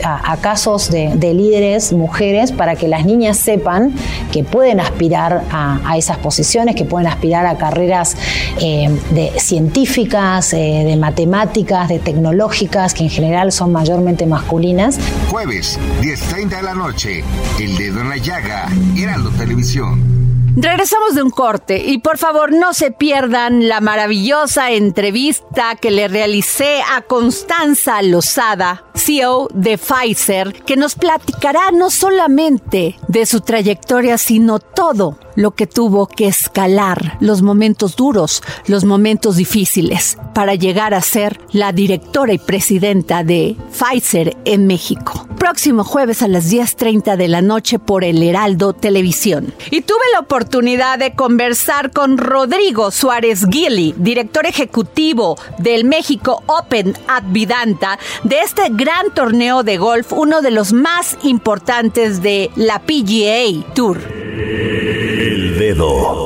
[0.04, 3.94] a, casos de, líderes, mujeres, para que las niñas sepan
[4.32, 8.16] que pueden aspirar a, esas posiciones, que pueden aspirar a carreras
[8.58, 15.00] de científicas científicas, eh, de matemáticas, de tecnológicas, que en general son mayormente masculinas.
[15.30, 17.24] Jueves, 10.30 de la noche,
[17.60, 18.68] El Dedo en la Llaga,
[18.98, 20.21] Heraldo Televisión.
[20.56, 26.10] Regresamos de un corte y por favor no se pierdan la maravillosa entrevista que le
[26.10, 34.18] realicé a Constanza Lozada, CEO de Pfizer, que nos platicará no solamente de su trayectoria,
[34.18, 40.94] sino todo lo que tuvo que escalar, los momentos duros, los momentos difíciles, para llegar
[40.94, 45.28] a ser la directora y presidenta de Pfizer en México.
[45.38, 49.54] Próximo jueves a las 10.30 de la noche por el Heraldo Televisión.
[49.72, 56.94] Y tuve la oportunidad de conversar con Rodrigo Suárez Gili, director ejecutivo del México Open
[57.08, 63.74] Advidanta, de este gran torneo de golf, uno de los más importantes de la PGA
[63.76, 64.00] Tour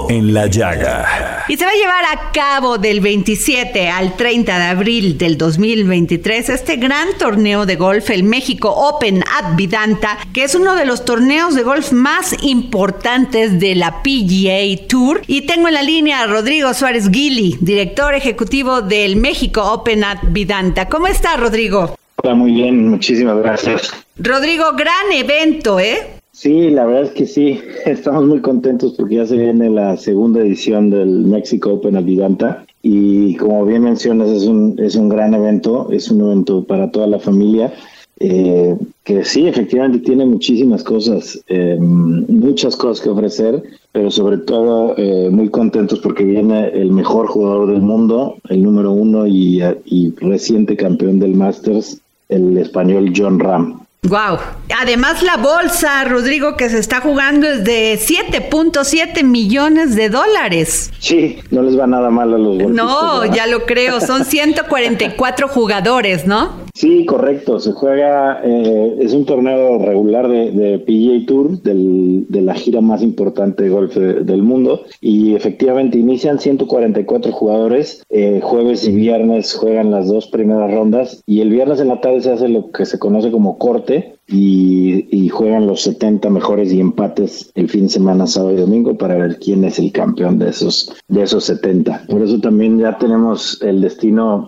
[0.10, 1.44] en la llaga.
[1.50, 6.50] Y se va a llevar a cabo del 27 al 30 de abril del 2023
[6.50, 11.04] este gran torneo de golf, el México Open at Vidanta, que es uno de los
[11.04, 15.22] torneos de golf más importantes de la PGA Tour.
[15.28, 20.20] Y tengo en la línea a Rodrigo Suárez Gili, director ejecutivo del México Open at
[20.30, 20.88] Vidanta.
[20.88, 21.96] ¿Cómo está, Rodrigo?
[22.34, 23.92] Muy bien, muchísimas gracias.
[24.18, 25.98] Rodrigo, gran evento, ¿eh?
[26.32, 30.42] Sí, la verdad es que sí, estamos muy contentos porque ya se viene la segunda
[30.42, 35.90] edición del Mexico Open Vidanta y como bien mencionas es un, es un gran evento,
[35.92, 37.74] es un evento para toda la familia.
[38.18, 43.62] Eh, que sí, efectivamente tiene muchísimas cosas, eh, muchas cosas que ofrecer,
[43.92, 48.94] pero sobre todo eh, muy contentos porque viene el mejor jugador del mundo, el número
[48.94, 53.86] uno y, y reciente campeón del Masters, el español John Ram.
[54.04, 54.38] Wow.
[54.80, 60.92] Además la bolsa, Rodrigo, que se está jugando es de 7.7 millones de dólares.
[61.00, 62.70] Sí, no les va nada mal a los.
[62.70, 64.00] No, ya lo creo.
[64.02, 66.65] Son 144 jugadores, ¿no?
[66.76, 67.58] Sí, correcto.
[67.62, 73.64] Se juega, eh, es un torneo regular de, PGA Tour, de la gira más importante
[73.64, 74.84] de golf del mundo.
[75.00, 78.04] Y efectivamente inician 144 jugadores.
[78.10, 81.24] Eh, jueves y viernes juegan las dos primeras rondas.
[81.26, 85.30] Y el viernes en la tarde se hace lo que se conoce como corte y,
[85.30, 89.38] juegan los 70 mejores y empates el fin de semana, sábado y domingo para ver
[89.38, 92.06] quién es el campeón de esos, de esos 70.
[92.08, 94.48] Por eso también ya tenemos el destino,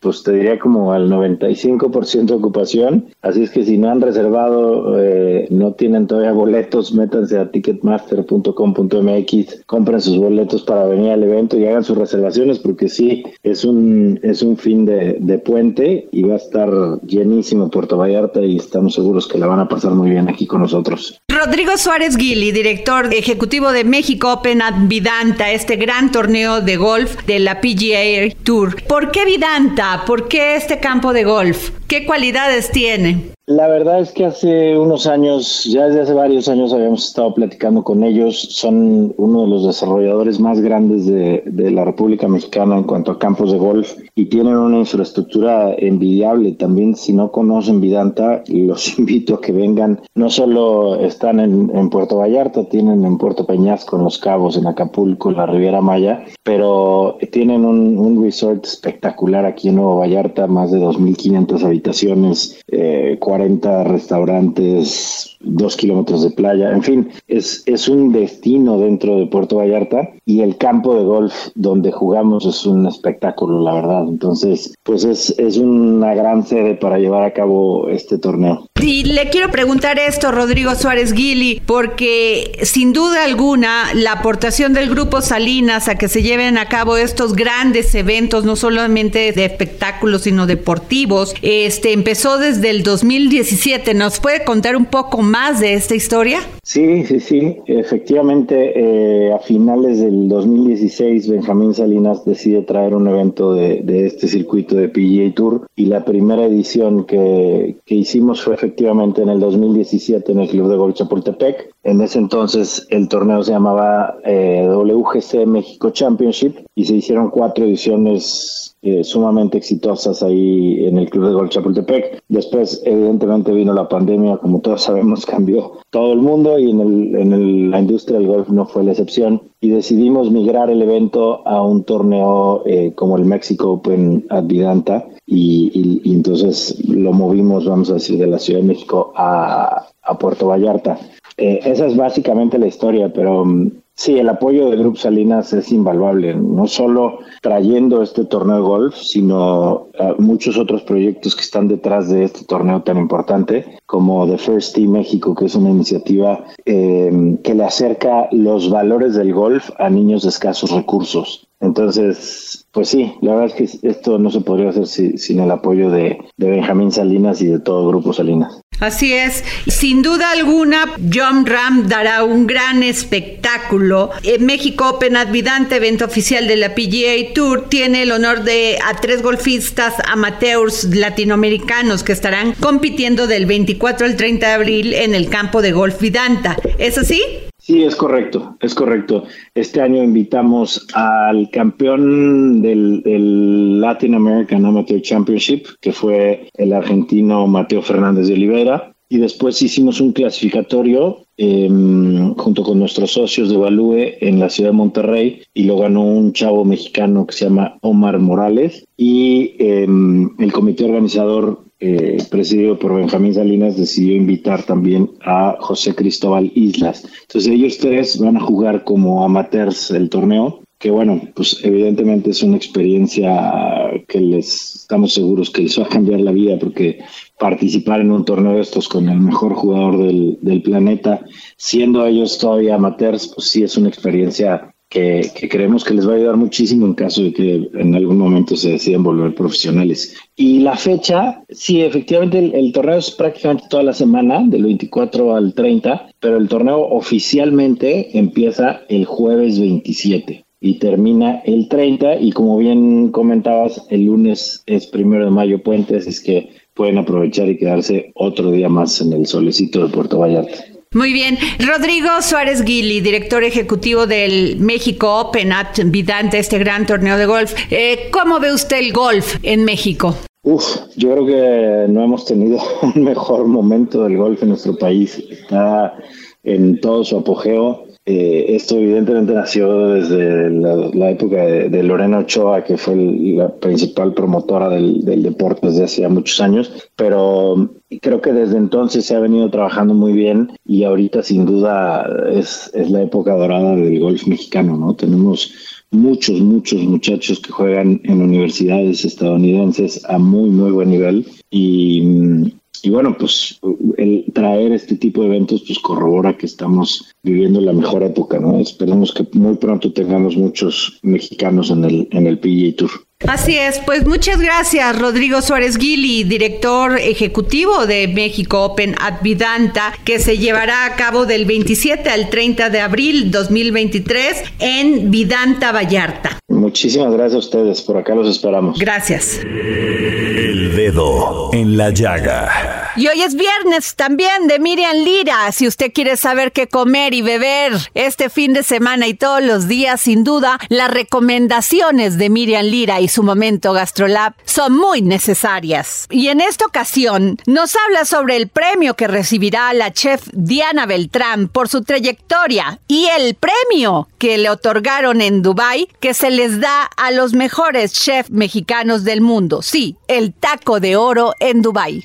[0.00, 3.06] pues te diría como al 95% de ocupación.
[3.22, 9.62] Así es que si no han reservado, eh, no tienen todavía boletos, métanse a ticketmaster.com.mx,
[9.66, 14.18] compren sus boletos para venir al evento y hagan sus reservaciones porque sí, es un,
[14.22, 18.94] es un fin de, de puente y va a estar llenísimo Puerto Vallarta y estamos
[18.94, 21.20] seguros que la van a pasar muy bien aquí con nosotros.
[21.34, 27.16] Rodrigo Suárez Gili, director ejecutivo de México Open at Vidanta, este gran torneo de golf
[27.26, 28.80] de la PGA Tour.
[28.84, 30.04] ¿Por qué Vidanta?
[30.06, 31.70] ¿Por qué este campo de golf?
[31.88, 33.34] ¿Qué cualidades tiene?
[33.46, 37.84] La verdad es que hace unos años, ya desde hace varios años habíamos estado platicando
[37.84, 38.40] con ellos.
[38.40, 43.52] Son uno de los desarrolladores más grandes de, la República Mexicana en cuanto a campos
[43.52, 46.52] de golf y tienen una infraestructura envidiable.
[46.52, 50.00] También si no conocen Vidanta, los invito a que vengan.
[50.14, 55.30] No solo están en, Puerto Vallarta, tienen en Puerto Peñasco, en Los Cabos, en Acapulco,
[55.30, 60.70] en la Riviera Maya, pero tienen un, un resort espectacular aquí en Nuevo Vallarta, más
[60.70, 62.60] de 2.500 habitaciones.
[62.68, 69.26] Eh, 40 restaurantes, dos kilómetros de playa, en fin, es, es un destino dentro de
[69.26, 74.04] Puerto Vallarta y el campo de golf donde jugamos es un espectáculo, la verdad.
[74.08, 78.66] Entonces, pues es, es una gran sede para llevar a cabo este torneo.
[78.82, 84.90] Y le quiero preguntar esto, Rodrigo Suárez Gili, porque sin duda alguna la aportación del
[84.90, 90.22] Grupo Salinas a que se lleven a cabo estos grandes eventos, no solamente de espectáculos,
[90.22, 93.94] sino deportivos, este empezó desde el 2000 2017.
[93.94, 96.40] ¿Nos puede contar un poco más de esta historia?
[96.62, 97.58] Sí, sí, sí.
[97.66, 104.74] Efectivamente, eh, a finales del 2016, Benjamín Salinas decide traer un evento de, este circuito
[104.74, 110.40] de PGA Tour y la primera edición que, hicimos fue efectivamente en el 2017 en
[110.40, 111.70] el Club de Golf Chapultepec.
[111.84, 117.64] En ese entonces el torneo se llamaba eh, WGC México Championship y se hicieron cuatro
[117.64, 122.22] ediciones eh, sumamente exitosas ahí en el Club de Golf Chapultepec.
[122.28, 127.14] Después, evidentemente, vino la pandemia, como todos sabemos, cambió todo el mundo y en, el,
[127.16, 129.40] en la industria del golf no fue la excepción.
[129.60, 136.00] Y decidimos migrar el evento a un torneo eh, como el Mexico Open Advidanta y,
[136.04, 140.48] y, entonces lo movimos, vamos a decir, de la Ciudad de México a, a Puerto
[140.48, 140.98] Vallarta.
[141.36, 145.70] Eh, esa es básicamente la historia, pero mm, Sí, el apoyo del Grupo Salinas es
[145.70, 151.68] invaluable, no solo trayendo este torneo de golf, sino eh, muchos otros proyectos que están
[151.68, 156.44] detrás de este torneo tan importante, como The First Team México, que es una iniciativa
[156.64, 161.46] em, que le acerca los valores del golf a niños de escasos recursos.
[161.60, 165.88] Entonces, pues sí, la verdad es que esto no se podría hacer sin el apoyo
[165.90, 168.60] de, de Benjamín Salinas y de todo Grupo Salinas.
[168.80, 174.10] Así es, sin duda alguna, John Ram dará un gran espectáculo.
[174.22, 178.96] En México Open Advidante, evento oficial de la PGA Tour, tiene el honor de a
[178.96, 185.28] tres golfistas amateurs latinoamericanos que estarán compitiendo del 24 al 30 de abril en el
[185.28, 186.56] campo de golf Vidanta.
[186.78, 187.22] ¿Es así?
[187.66, 189.24] Sí, es correcto, es correcto.
[189.54, 197.80] Este año invitamos al campeón del, Latin American Amateur Championship, que fue el argentino Mateo
[197.80, 198.94] Fernández de Oliveira.
[199.08, 204.70] y después hicimos un clasificatorio em, junto con nuestros socios de Balúe en la ciudad
[204.70, 210.30] de Monterrey y lo ganó un chavo mexicano que se llama Omar Morales y em,
[210.38, 217.04] el comité organizador eh, presidido por Benjamín Salinas decidió invitar también a José Cristóbal Islas.
[217.22, 222.42] Entonces ellos tres van a jugar como amateurs el torneo que bueno, pues evidentemente es
[222.42, 226.98] una experiencia que les estamos seguros que les va a cambiar la vida porque
[227.38, 231.24] participar en un torneo de estos con el mejor jugador del, del planeta,
[231.56, 236.16] siendo ellos todavía amateurs, pues sí es una experiencia que, creemos que les va a
[236.16, 240.16] ayudar muchísimo en caso de que en algún momento se decidan volver profesionales.
[240.36, 245.34] Y la fecha, sí, efectivamente el, el, torneo es prácticamente toda la semana, del 24
[245.34, 252.32] al 30, pero el torneo oficialmente empieza el jueves 27 y termina el 30 y
[252.32, 257.58] como bien comentabas, el lunes es primero de mayo puentes, es que pueden aprovechar y
[257.58, 260.73] quedarse otro día más en el solecito de Puerto Vallarta.
[260.94, 261.36] Muy bien.
[261.58, 265.52] Rodrigo Suárez Guili, director ejecutivo del México Open
[265.86, 267.52] Vidante, este gran torneo de golf.
[267.70, 270.14] Eh, ¿Cómo ve usted el golf en México?
[270.44, 270.64] Uf,
[270.94, 275.18] yo creo que no hemos tenido un mejor momento del golf en nuestro país.
[275.30, 275.96] Está
[276.44, 277.83] en todo su apogeo.
[278.06, 284.68] Eh, esto evidentemente nació desde la, época de, Lorena Ochoa, que fue la principal promotora
[284.68, 287.70] del, deporte desde hace muchos años, pero
[288.02, 292.70] creo que desde entonces se ha venido trabajando muy bien y ahorita sin duda es,
[292.74, 294.94] es la época dorada del golf mexicano, ¿no?
[294.94, 295.54] Tenemos
[295.90, 302.52] muchos, muchos muchachos que juegan en universidades estadounidenses a muy, muy buen nivel y
[302.82, 303.58] y bueno, pues
[303.96, 308.58] el traer este tipo de eventos pues corrobora que estamos viviendo la mejor época, ¿no?
[308.58, 312.90] Esperemos que muy pronto tengamos muchos mexicanos en el, en el PGA Tour.
[313.26, 320.18] Así es, pues muchas gracias Rodrigo Suárez Gili, director ejecutivo de México Open Advidanta, que
[320.18, 326.38] se llevará a cabo del 27 al 30 de abril 2023 en Vidanta Vallarta.
[326.48, 328.78] Muchísimas gracias a ustedes, por acá los esperamos.
[328.78, 329.40] Gracias.
[329.42, 332.73] El dedo en la llaga.
[332.96, 335.50] Y hoy es viernes también de Miriam Lira.
[335.50, 339.66] Si usted quiere saber qué comer y beber este fin de semana y todos los
[339.66, 346.06] días, sin duda, las recomendaciones de Miriam Lira y su momento GastroLab son muy necesarias.
[346.08, 351.48] Y en esta ocasión nos habla sobre el premio que recibirá la chef Diana Beltrán
[351.48, 356.84] por su trayectoria y el premio que le otorgaron en Dubai que se les da
[356.84, 359.62] a los mejores chefs mexicanos del mundo.
[359.62, 362.04] Sí, el taco de oro en Dubai.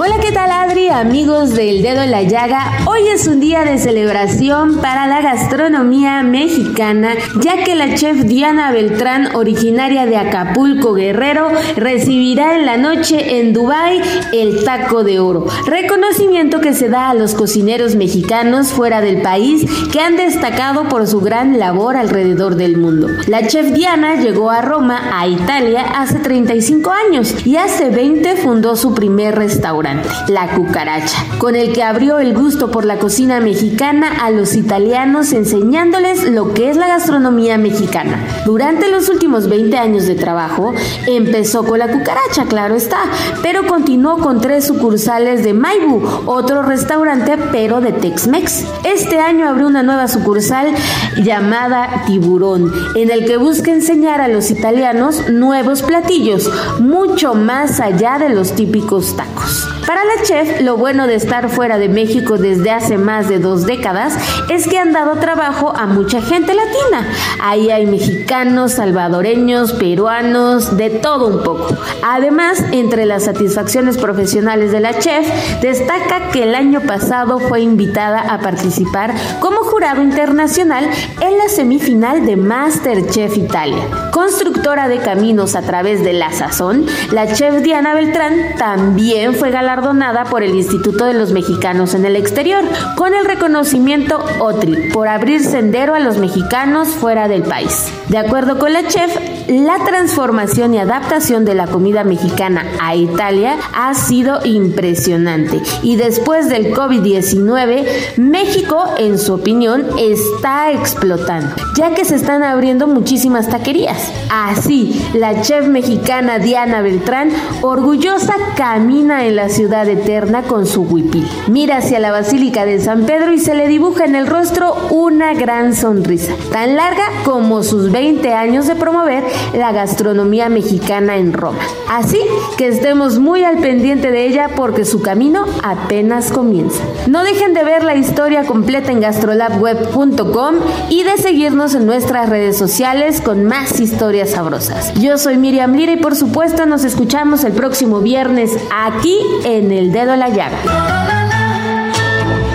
[0.00, 0.88] Hola, ¿qué tal Adri?
[0.88, 6.22] Amigos del dedo en la llaga, hoy es un día de celebración para la gastronomía
[6.22, 13.38] mexicana, ya que la chef Diana Beltrán, originaria de Acapulco Guerrero, recibirá en la noche
[13.38, 14.00] en Dubai
[14.32, 19.66] el taco de oro, reconocimiento que se da a los cocineros mexicanos fuera del país
[19.92, 23.08] que han destacado por su gran labor alrededor del mundo.
[23.26, 28.76] La chef Diana llegó a Roma, a Italia, hace 35 años y hace 20 fundó
[28.76, 34.10] su primer restaurante, La Cucaracha, con el que abrió el gusto por la cocina mexicana
[34.20, 38.18] a los italianos enseñándoles lo que es la gastronomía mexicana.
[38.44, 40.74] Durante los últimos 20 años de trabajo,
[41.06, 42.98] empezó con La Cucaracha, claro está,
[43.42, 48.64] pero continuó con tres sucursales de Maibu, otro restaurante pero de Tex-Mex.
[48.84, 50.74] Este año abrió una nueva sucursal
[51.16, 58.18] llamada Tiburón, en el que busca enseñar a los italianos nuevos platillos, mucho más allá
[58.18, 59.27] de los típicos tacos.
[59.34, 59.77] こそ。
[59.88, 64.18] Para la chef, lo bueno de estar fuera de México desde hace más de dos décadas
[64.50, 67.10] es que han dado trabajo a mucha gente latina.
[67.40, 71.74] Ahí hay mexicanos, salvadoreños, peruanos, de todo un poco.
[72.04, 75.26] Además, entre las satisfacciones profesionales de la chef,
[75.62, 80.86] destaca que el año pasado fue invitada a participar como jurado internacional
[81.22, 84.10] en la semifinal de Masterchef Italia.
[84.12, 89.77] Constructora de caminos a través de la sazón, la chef Diana Beltrán también fue galardonada
[89.80, 92.64] Donada por el Instituto de los Mexicanos en el Exterior,
[92.96, 97.86] con el reconocimiento OTRI por abrir sendero a los mexicanos fuera del país.
[98.08, 99.14] De acuerdo con la chef,
[99.48, 106.48] la transformación y adaptación de la comida mexicana a Italia ha sido impresionante y después
[106.48, 114.12] del COVID-19, México, en su opinión, está explotando, ya que se están abriendo muchísimas taquerías.
[114.30, 117.30] Así, la chef mexicana Diana Beltrán,
[117.62, 121.28] orgullosa, camina en la ciudad eterna con su huipil.
[121.46, 125.34] Mira hacia la Basílica de San Pedro y se le dibuja en el rostro una
[125.34, 129.22] gran sonrisa, tan larga como sus 20 años de promover
[129.54, 131.58] la gastronomía mexicana en Roma.
[131.88, 132.20] Así
[132.56, 136.82] que estemos muy al pendiente de ella porque su camino apenas comienza.
[137.06, 140.54] No dejen de ver la historia completa en gastrolabweb.com
[140.88, 144.94] y de seguirnos en nuestras redes sociales con más historias sabrosas.
[144.94, 149.92] Yo soy Miriam Lira y por supuesto nos escuchamos el próximo viernes aquí en El
[149.92, 150.58] Dedo en la Llaga.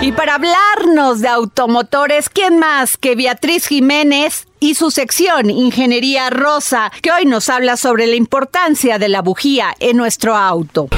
[0.01, 6.91] Y para hablarnos de automotores, ¿quién más que Beatriz Jiménez y su sección Ingeniería Rosa,
[7.01, 10.89] que hoy nos habla sobre la importancia de la bujía en nuestro auto?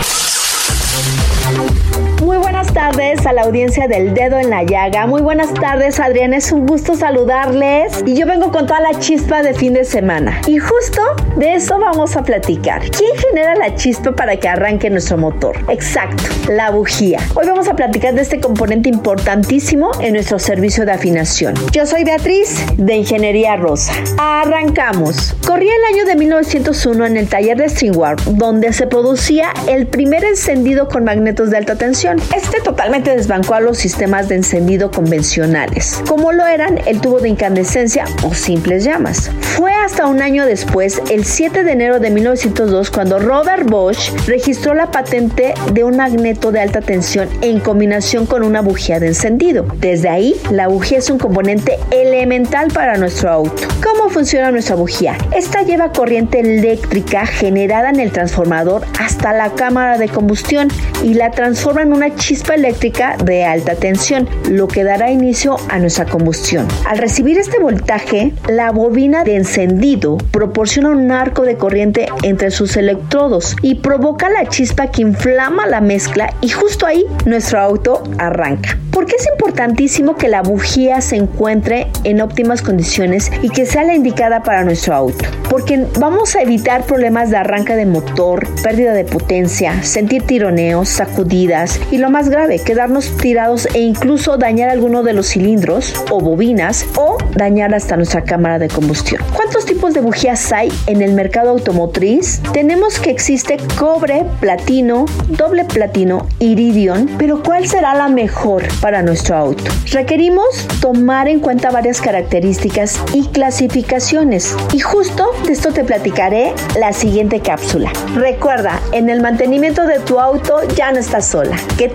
[2.65, 5.05] Buenas tardes a la audiencia del dedo en la llaga.
[5.05, 6.33] Muy buenas tardes, Adrián.
[6.33, 8.03] Es un gusto saludarles.
[8.07, 10.41] Y yo vengo con toda la chispa de fin de semana.
[10.47, 11.01] Y justo
[11.35, 12.81] de eso vamos a platicar.
[12.81, 15.57] ¿Quién genera la chispa para que arranque nuestro motor?
[15.69, 17.19] Exacto, la bujía.
[17.35, 21.53] Hoy vamos a platicar de este componente importantísimo en nuestro servicio de afinación.
[21.71, 23.93] Yo soy Beatriz de Ingeniería Rosa.
[24.17, 25.35] Arrancamos.
[25.45, 30.23] Corría el año de 1901 en el taller de Stringward, donde se producía el primer
[30.23, 32.17] encendido con magnetos de alta tensión.
[32.35, 37.29] Este totalmente desbancó a los sistemas de encendido convencionales, como lo eran el tubo de
[37.29, 39.31] incandescencia o simples llamas.
[39.39, 44.73] Fue hasta un año después, el 7 de enero de 1902, cuando Robert Bosch registró
[44.73, 49.65] la patente de un magneto de alta tensión en combinación con una bujía de encendido.
[49.79, 53.63] Desde ahí, la bujía es un componente elemental para nuestro auto.
[53.83, 55.17] ¿Cómo funciona nuestra bujía?
[55.35, 60.67] Esta lleva corriente eléctrica generada en el transformador hasta la cámara de combustión
[61.03, 65.79] y la transforma en una chispa eléctrica de alta tensión, lo que dará inicio a
[65.79, 66.67] nuestra combustión.
[66.87, 72.77] Al recibir este voltaje, la bobina de encendido proporciona un arco de corriente entre sus
[72.77, 78.77] electrodos y provoca la chispa que inflama la mezcla y justo ahí nuestro auto arranca.
[78.91, 83.83] ¿Por qué es importantísimo que la bujía se encuentre en óptimas condiciones y que sea
[83.83, 85.25] la indicada para nuestro auto?
[85.49, 91.79] Porque vamos a evitar problemas de arranque de motor, pérdida de potencia, sentir tironeos, sacudidas
[91.91, 96.85] y lo más grave, quedarnos tirados e incluso dañar alguno de los cilindros o bobinas
[96.97, 99.21] o dañar hasta nuestra cámara de combustión.
[99.33, 102.41] ¿Cuántos tipos de bujías hay en el mercado automotriz?
[102.51, 109.37] Tenemos que existe cobre, platino, doble platino, iridium, pero ¿cuál será la mejor para nuestro
[109.37, 109.63] auto?
[109.91, 116.91] Requerimos tomar en cuenta varias características y clasificaciones y justo de esto te platicaré la
[116.91, 117.93] siguiente cápsula.
[118.13, 121.55] Recuerda, en el mantenimiento de tu auto ya no estás sola.
[121.77, 121.87] Que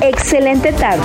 [0.00, 1.02] excelente tarde.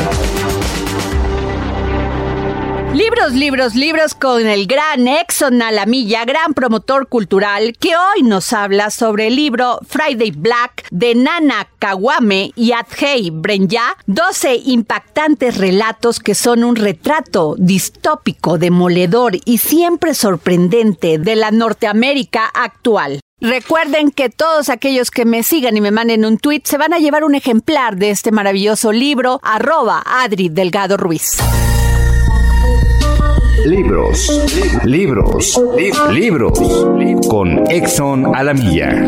[2.93, 8.91] Libros, libros, libros con el gran Exxon Alamilla, gran promotor cultural, que hoy nos habla
[8.91, 16.35] sobre el libro Friday Black de Nana Kawame y Adhei Brenya, 12 impactantes relatos que
[16.35, 23.19] son un retrato distópico, demoledor y siempre sorprendente de la Norteamérica actual.
[23.43, 26.99] Recuerden que todos aquellos que me sigan y me manden un tweet se van a
[26.99, 31.35] llevar un ejemplar de este maravilloso libro, arroba Adri Delgado Ruiz.
[33.65, 34.31] Libros,
[34.85, 35.61] libros,
[36.09, 36.57] libros,
[37.27, 39.07] con Exxon Alamilla.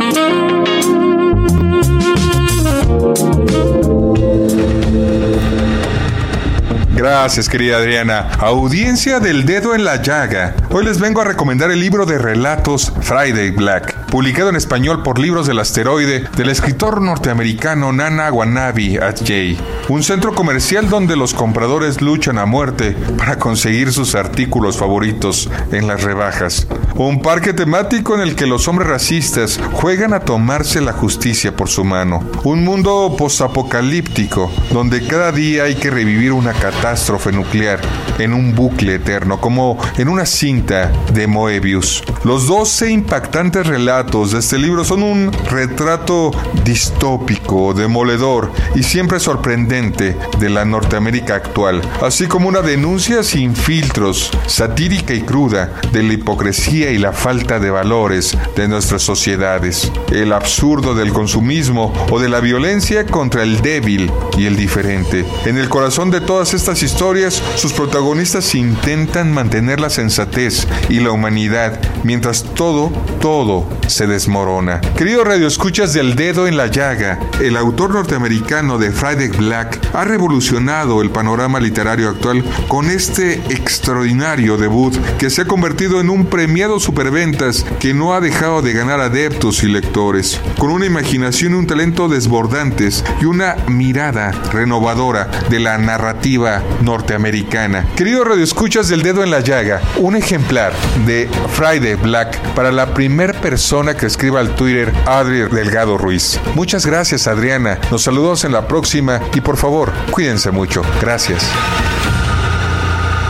[6.96, 8.30] Gracias, querida Adriana.
[8.40, 10.56] Audiencia del dedo en la llaga.
[10.70, 15.20] Hoy les vengo a recomendar el libro de relatos Friday Black, publicado en español por
[15.20, 19.58] Libros del Asteroide del escritor norteamericano Nana Wanabi Adjei.
[19.88, 25.86] Un centro comercial donde los compradores luchan a muerte para conseguir sus artículos favoritos en
[25.86, 26.68] las rebajas.
[26.96, 31.70] Un parque temático en el que los hombres racistas juegan a tomarse la justicia por
[31.70, 32.28] su mano.
[32.44, 37.80] Un mundo posapocalíptico donde cada día hay que revivir una catástrofe nuclear
[38.18, 42.04] en un bucle eterno, como en una cinta de Moebius.
[42.24, 46.32] Los 12 impactantes relatos de este libro son un retrato
[46.64, 54.32] distópico, demoledor y siempre sorprendente de la Norteamérica actual, así como una denuncia sin filtros,
[54.48, 60.32] satírica y cruda de la hipocresía y la falta de valores de nuestras sociedades, el
[60.32, 65.26] absurdo del consumismo o de la violencia contra el débil y el diferente.
[65.46, 71.12] En el corazón de todas estas historias, sus protagonistas intentan mantener la sensatez y la
[71.12, 74.80] humanidad, mientras todo, todo se desmorona.
[74.96, 80.04] Querido Radio Escuchas del Dedo en la Llaga, el autor norteamericano de Friday Black ha
[80.04, 86.26] revolucionado el panorama literario actual con este extraordinario debut que se ha convertido en un
[86.26, 91.56] premiado superventas que no ha dejado de ganar adeptos y lectores, con una imaginación y
[91.56, 97.86] un talento desbordantes y una mirada renovadora de la narrativa norteamericana.
[97.96, 100.74] Querido Radio Escuchas del Dedo en la Llaga, un ejemplar
[101.06, 106.40] de Friday Black para la primer persona que escriba al Twitter Adri Delgado Ruiz.
[106.56, 110.82] Muchas gracias Adriana, nos saludamos en la próxima y por favor, cuídense mucho.
[111.02, 111.46] Gracias.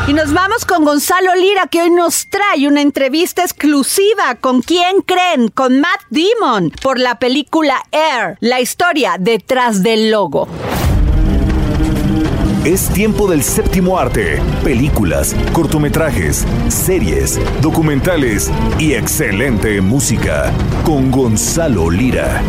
[0.08, 5.02] Y nos vamos con Gonzalo Lira, que hoy nos trae una entrevista exclusiva con quién
[5.02, 10.48] creen, con Matt Damon, por la película Air, la historia detrás del logo.
[12.66, 14.40] Es tiempo del séptimo arte.
[14.64, 20.52] Películas, cortometrajes, series, documentales y excelente música.
[20.84, 22.42] Con Gonzalo Lira.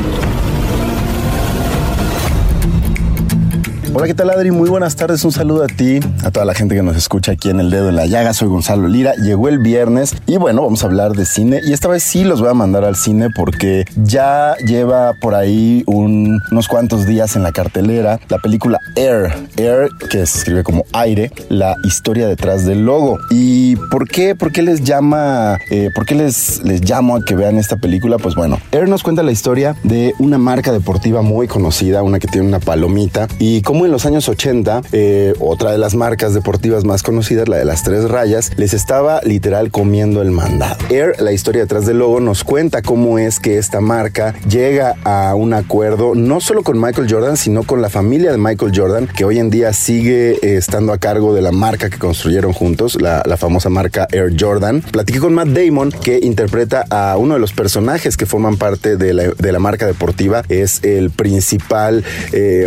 [3.94, 4.50] Hola, ¿qué tal Adri?
[4.50, 5.24] Muy buenas tardes.
[5.24, 7.88] Un saludo a ti, a toda la gente que nos escucha aquí en El Dedo
[7.88, 8.34] en la Llaga.
[8.34, 9.14] Soy Gonzalo Lira.
[9.14, 11.60] Llegó el viernes y bueno, vamos a hablar de cine.
[11.64, 15.82] Y esta vez sí los voy a mandar al cine porque ya lleva por ahí
[15.86, 19.32] unos cuantos días en la cartelera la película Air.
[19.56, 23.18] Air, que se escribe como aire, la historia detrás del logo.
[23.30, 24.34] ¿Y por qué?
[24.34, 25.58] ¿Por qué les llama?
[25.70, 28.18] Eh, ¿Por qué les, les llamo a que vean esta película?
[28.18, 32.26] Pues bueno, Air nos cuenta la historia de una marca deportiva muy conocida, una que
[32.26, 36.84] tiene una palomita y cómo en los años 80, eh, otra de las marcas deportivas
[36.84, 40.76] más conocidas, la de las tres rayas, les estaba literal comiendo el mandado.
[40.88, 45.34] Air, la historia detrás del logo, nos cuenta cómo es que esta marca llega a
[45.34, 49.24] un acuerdo no solo con Michael Jordan, sino con la familia de Michael Jordan, que
[49.24, 53.22] hoy en día sigue eh, estando a cargo de la marca que construyeron juntos, la,
[53.36, 54.80] famosa marca Air Jordan.
[54.80, 59.12] Platiqué con Matt Damon, que interpreta a uno de los personajes que forman parte de
[59.12, 62.02] la, de la marca deportiva, es el principal
[62.32, 62.66] eh,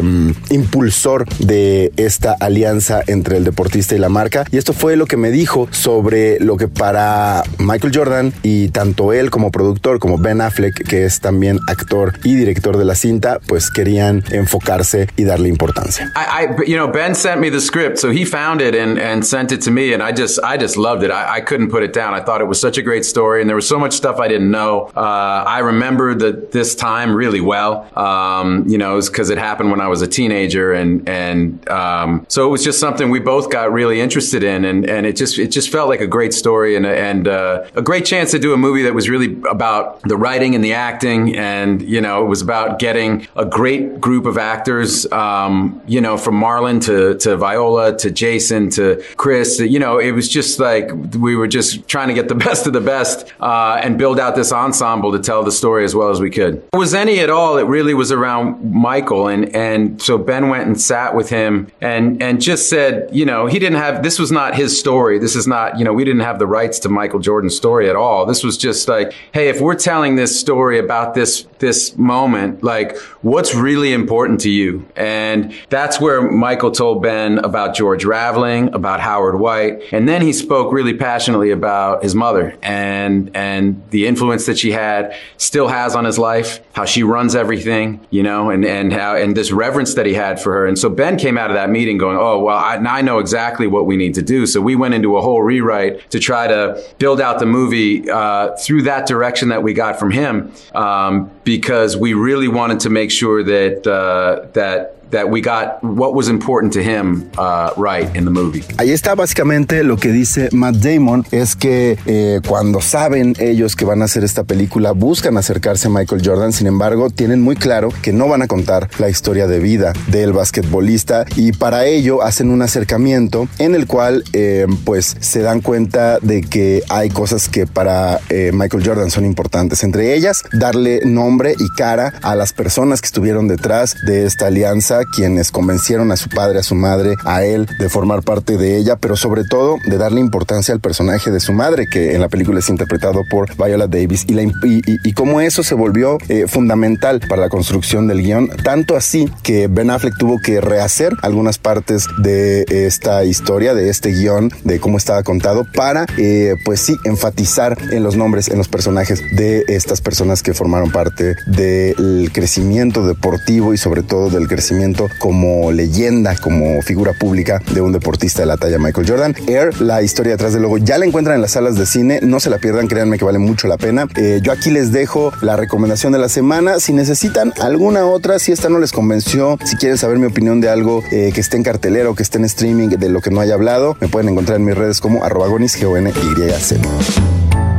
[0.51, 0.98] impulsor
[1.39, 4.45] de esta alianza entre el deportista y la marca.
[4.51, 9.13] Y esto fue lo que me dijo sobre lo que para Michael Jordan y tanto
[9.13, 13.39] él como productor como Ben Affleck, que es también actor y director de la cinta,
[13.47, 16.11] pues querían enfocarse y darle importancia.
[16.15, 19.25] I, I you know, Ben sent me the script, so he found it and, and
[19.25, 21.11] sent it to me, and I just, I just loved it.
[21.11, 22.13] I, I couldn't put it down.
[22.13, 24.27] I thought it was such a great story, and there was so much stuff I
[24.27, 24.91] didn't know.
[24.95, 27.87] Uh, I remember that this time really well.
[27.97, 32.47] Um, you know, because it happened when I was a teenager, and and um, so
[32.47, 35.47] it was just something we both got really interested in, and, and it just it
[35.47, 38.57] just felt like a great story and and uh, a great chance to do a
[38.57, 42.41] movie that was really about the writing and the acting, and you know it was
[42.41, 47.97] about getting a great group of actors, um, you know, from Marlon to to Viola
[47.97, 52.13] to Jason to Chris, you know, it was just like we were just trying to
[52.13, 55.51] get the best of the best uh, and build out this ensemble to tell the
[55.51, 56.55] story as well as we could.
[56.73, 60.67] If was any at all, it really was around Michael, and and so Ben went
[60.67, 64.31] and sat with him and and just said, you know, he didn't have this was
[64.31, 65.19] not his story.
[65.19, 67.95] This is not, you know, we didn't have the rights to Michael Jordan's story at
[67.95, 68.25] all.
[68.25, 72.97] This was just like, hey, if we're telling this story about this this moment, like
[73.21, 74.87] what's really important to you?
[74.95, 80.33] And that's where Michael told Ben about George Raveling, about Howard White, and then he
[80.33, 85.95] spoke really passionately about his mother and and the influence that she had, still has
[85.95, 89.93] on his life, how she runs everything, you know, and and how and this reverence
[89.95, 90.67] that he had for her.
[90.69, 93.67] And so Ben came out of that meeting going, oh, well, I, I know exactly
[93.67, 94.45] what we need to do.
[94.45, 98.55] So we went into a whole rewrite to try to build out the movie uh,
[98.55, 103.11] through that direction that we got from him um, because we really wanted to make
[103.11, 108.25] sure that, uh, that that we got what was important to him uh, right in
[108.25, 108.63] the movie.
[108.77, 113.85] Ahí está básicamente lo que dice Matt Damon es que eh, cuando saben ellos que
[113.85, 117.89] van a hacer esta película buscan acercarse a Michael Jordan, sin embargo tienen muy claro
[118.01, 122.51] que no van a contar la historia de vida del basquetbolista y para ello hacen
[122.51, 127.67] un acercamiento en el cual eh, pues se dan cuenta de que hay cosas que
[127.67, 133.01] para eh, Michael Jordan son importantes, entre ellas darle nombre y cara a las personas
[133.01, 137.43] que estuvieron detrás de esta alianza quienes convencieron a su padre, a su madre, a
[137.43, 141.39] él de formar parte de ella, pero sobre todo de darle importancia al personaje de
[141.39, 145.41] su madre, que en la película es interpretado por Viola Davis, y, la, y, cómo
[145.41, 150.17] eso se volvió eh, fundamental para la construcción del guion, tanto así que Ben Affleck
[150.17, 155.65] tuvo que rehacer algunas partes de esta historia, de este guion, de cómo estaba contado,
[155.75, 160.53] para, eh, pues sí, enfatizar en los nombres, en los personajes de estas personas que
[160.53, 164.88] formaron parte del crecimiento deportivo y sobre todo del crecimiento
[165.19, 169.35] como leyenda, como figura pública de un deportista de la talla Michael Jordan.
[169.47, 172.39] Air, la historia detrás del logo, ya la encuentran en las salas de cine, no
[172.39, 174.07] se la pierdan, créanme que vale mucho la pena.
[174.15, 176.79] Eh, yo aquí les dejo la recomendación de la semana.
[176.79, 180.69] Si necesitan alguna otra, si esta no les convenció, si quieren saber mi opinión de
[180.69, 183.39] algo eh, que esté en cartelera o que esté en streaming de lo que no
[183.39, 186.13] haya hablado, me pueden encontrar en mis redes como arroba gonis, g o n y
[186.13, 186.77] c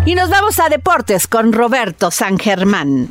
[0.06, 3.10] Y nos vamos a deportes con Roberto San Germán.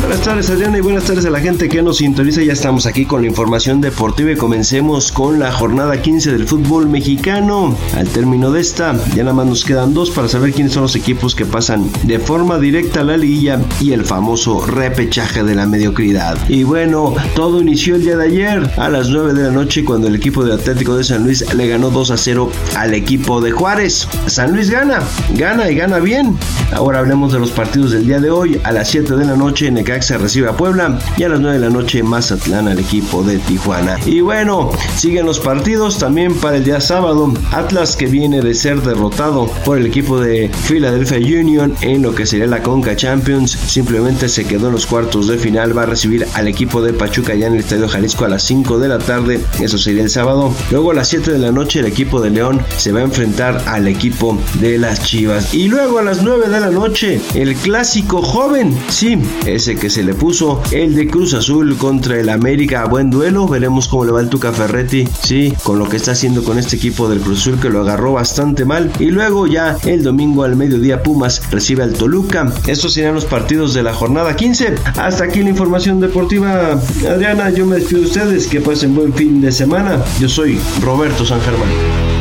[0.00, 2.42] Buenas tardes Adriana y buenas tardes a la gente que nos sintoniza.
[2.42, 6.88] Ya estamos aquí con la información deportiva y comencemos con la jornada 15 del fútbol
[6.88, 7.74] mexicano.
[7.94, 10.94] Al término de esta, ya nada más nos quedan dos para saber quiénes son los
[10.96, 15.66] equipos que pasan de forma directa a la liguilla y el famoso repechaje de la
[15.66, 16.36] mediocridad.
[16.48, 20.08] Y bueno, todo inició el día de ayer a las 9 de la noche cuando
[20.08, 23.50] el equipo de Atlético de San Luis le ganó 2 a 0 al equipo de
[23.50, 24.06] Juárez.
[24.26, 25.00] San Luis gana,
[25.34, 26.36] gana y gana bien.
[26.72, 28.60] Ahora hablemos de los partidos del día de hoy.
[28.62, 31.58] A las 7 de la noche en se recibe a Puebla y a las 9
[31.58, 33.96] de la noche Mazatlán al equipo de Tijuana.
[34.04, 37.32] Y bueno, siguen los partidos también para el día sábado.
[37.52, 42.26] Atlas que viene de ser derrotado por el equipo de Philadelphia Union en lo que
[42.26, 43.52] sería la Conca Champions.
[43.52, 45.76] Simplemente se quedó en los cuartos de final.
[45.76, 48.78] Va a recibir al equipo de Pachuca ya en el Estadio Jalisco a las 5
[48.80, 49.40] de la tarde.
[49.60, 50.52] Eso sería el sábado.
[50.72, 53.62] Luego a las 7 de la noche el equipo de León se va a enfrentar
[53.66, 55.54] al equipo de las Chivas.
[55.54, 58.76] Y luego a las 9 de la noche el clásico joven.
[58.88, 59.16] Sí,
[59.46, 62.84] ese que se le puso el de Cruz Azul contra el América.
[62.86, 66.42] Buen duelo, veremos cómo le va el Tuca Ferretti, sí, con lo que está haciendo
[66.42, 68.90] con este equipo del Cruz Azul que lo agarró bastante mal.
[68.98, 72.52] Y luego ya el domingo al mediodía Pumas recibe al Toluca.
[72.66, 74.74] Estos serán los partidos de la jornada 15.
[74.96, 76.80] Hasta aquí la información deportiva.
[77.08, 78.46] Adriana, yo me despido de ustedes.
[78.46, 80.02] Que pasen buen fin de semana.
[80.20, 82.15] Yo soy Roberto San Germán.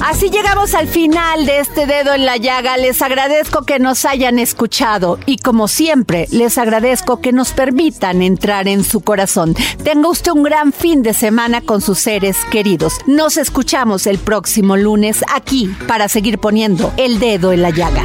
[0.00, 2.76] Así llegamos al final de este dedo en la llaga.
[2.76, 8.68] Les agradezco que nos hayan escuchado y como siempre les agradezco que nos permitan entrar
[8.68, 9.56] en su corazón.
[9.82, 13.00] Tenga usted un gran fin de semana con sus seres queridos.
[13.06, 18.04] Nos escuchamos el próximo lunes aquí para seguir poniendo el dedo en la llaga.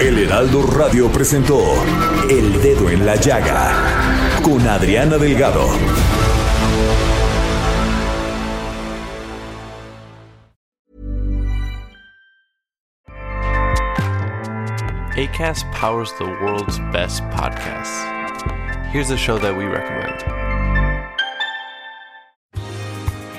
[0.00, 1.60] El Heraldo Radio presentó
[2.28, 3.83] El Dedo en la Llaga
[4.44, 5.66] con Adriana Delgado.
[15.16, 18.04] ACAST powers the world's best podcasts.
[18.92, 20.33] Here's a show that we recommend.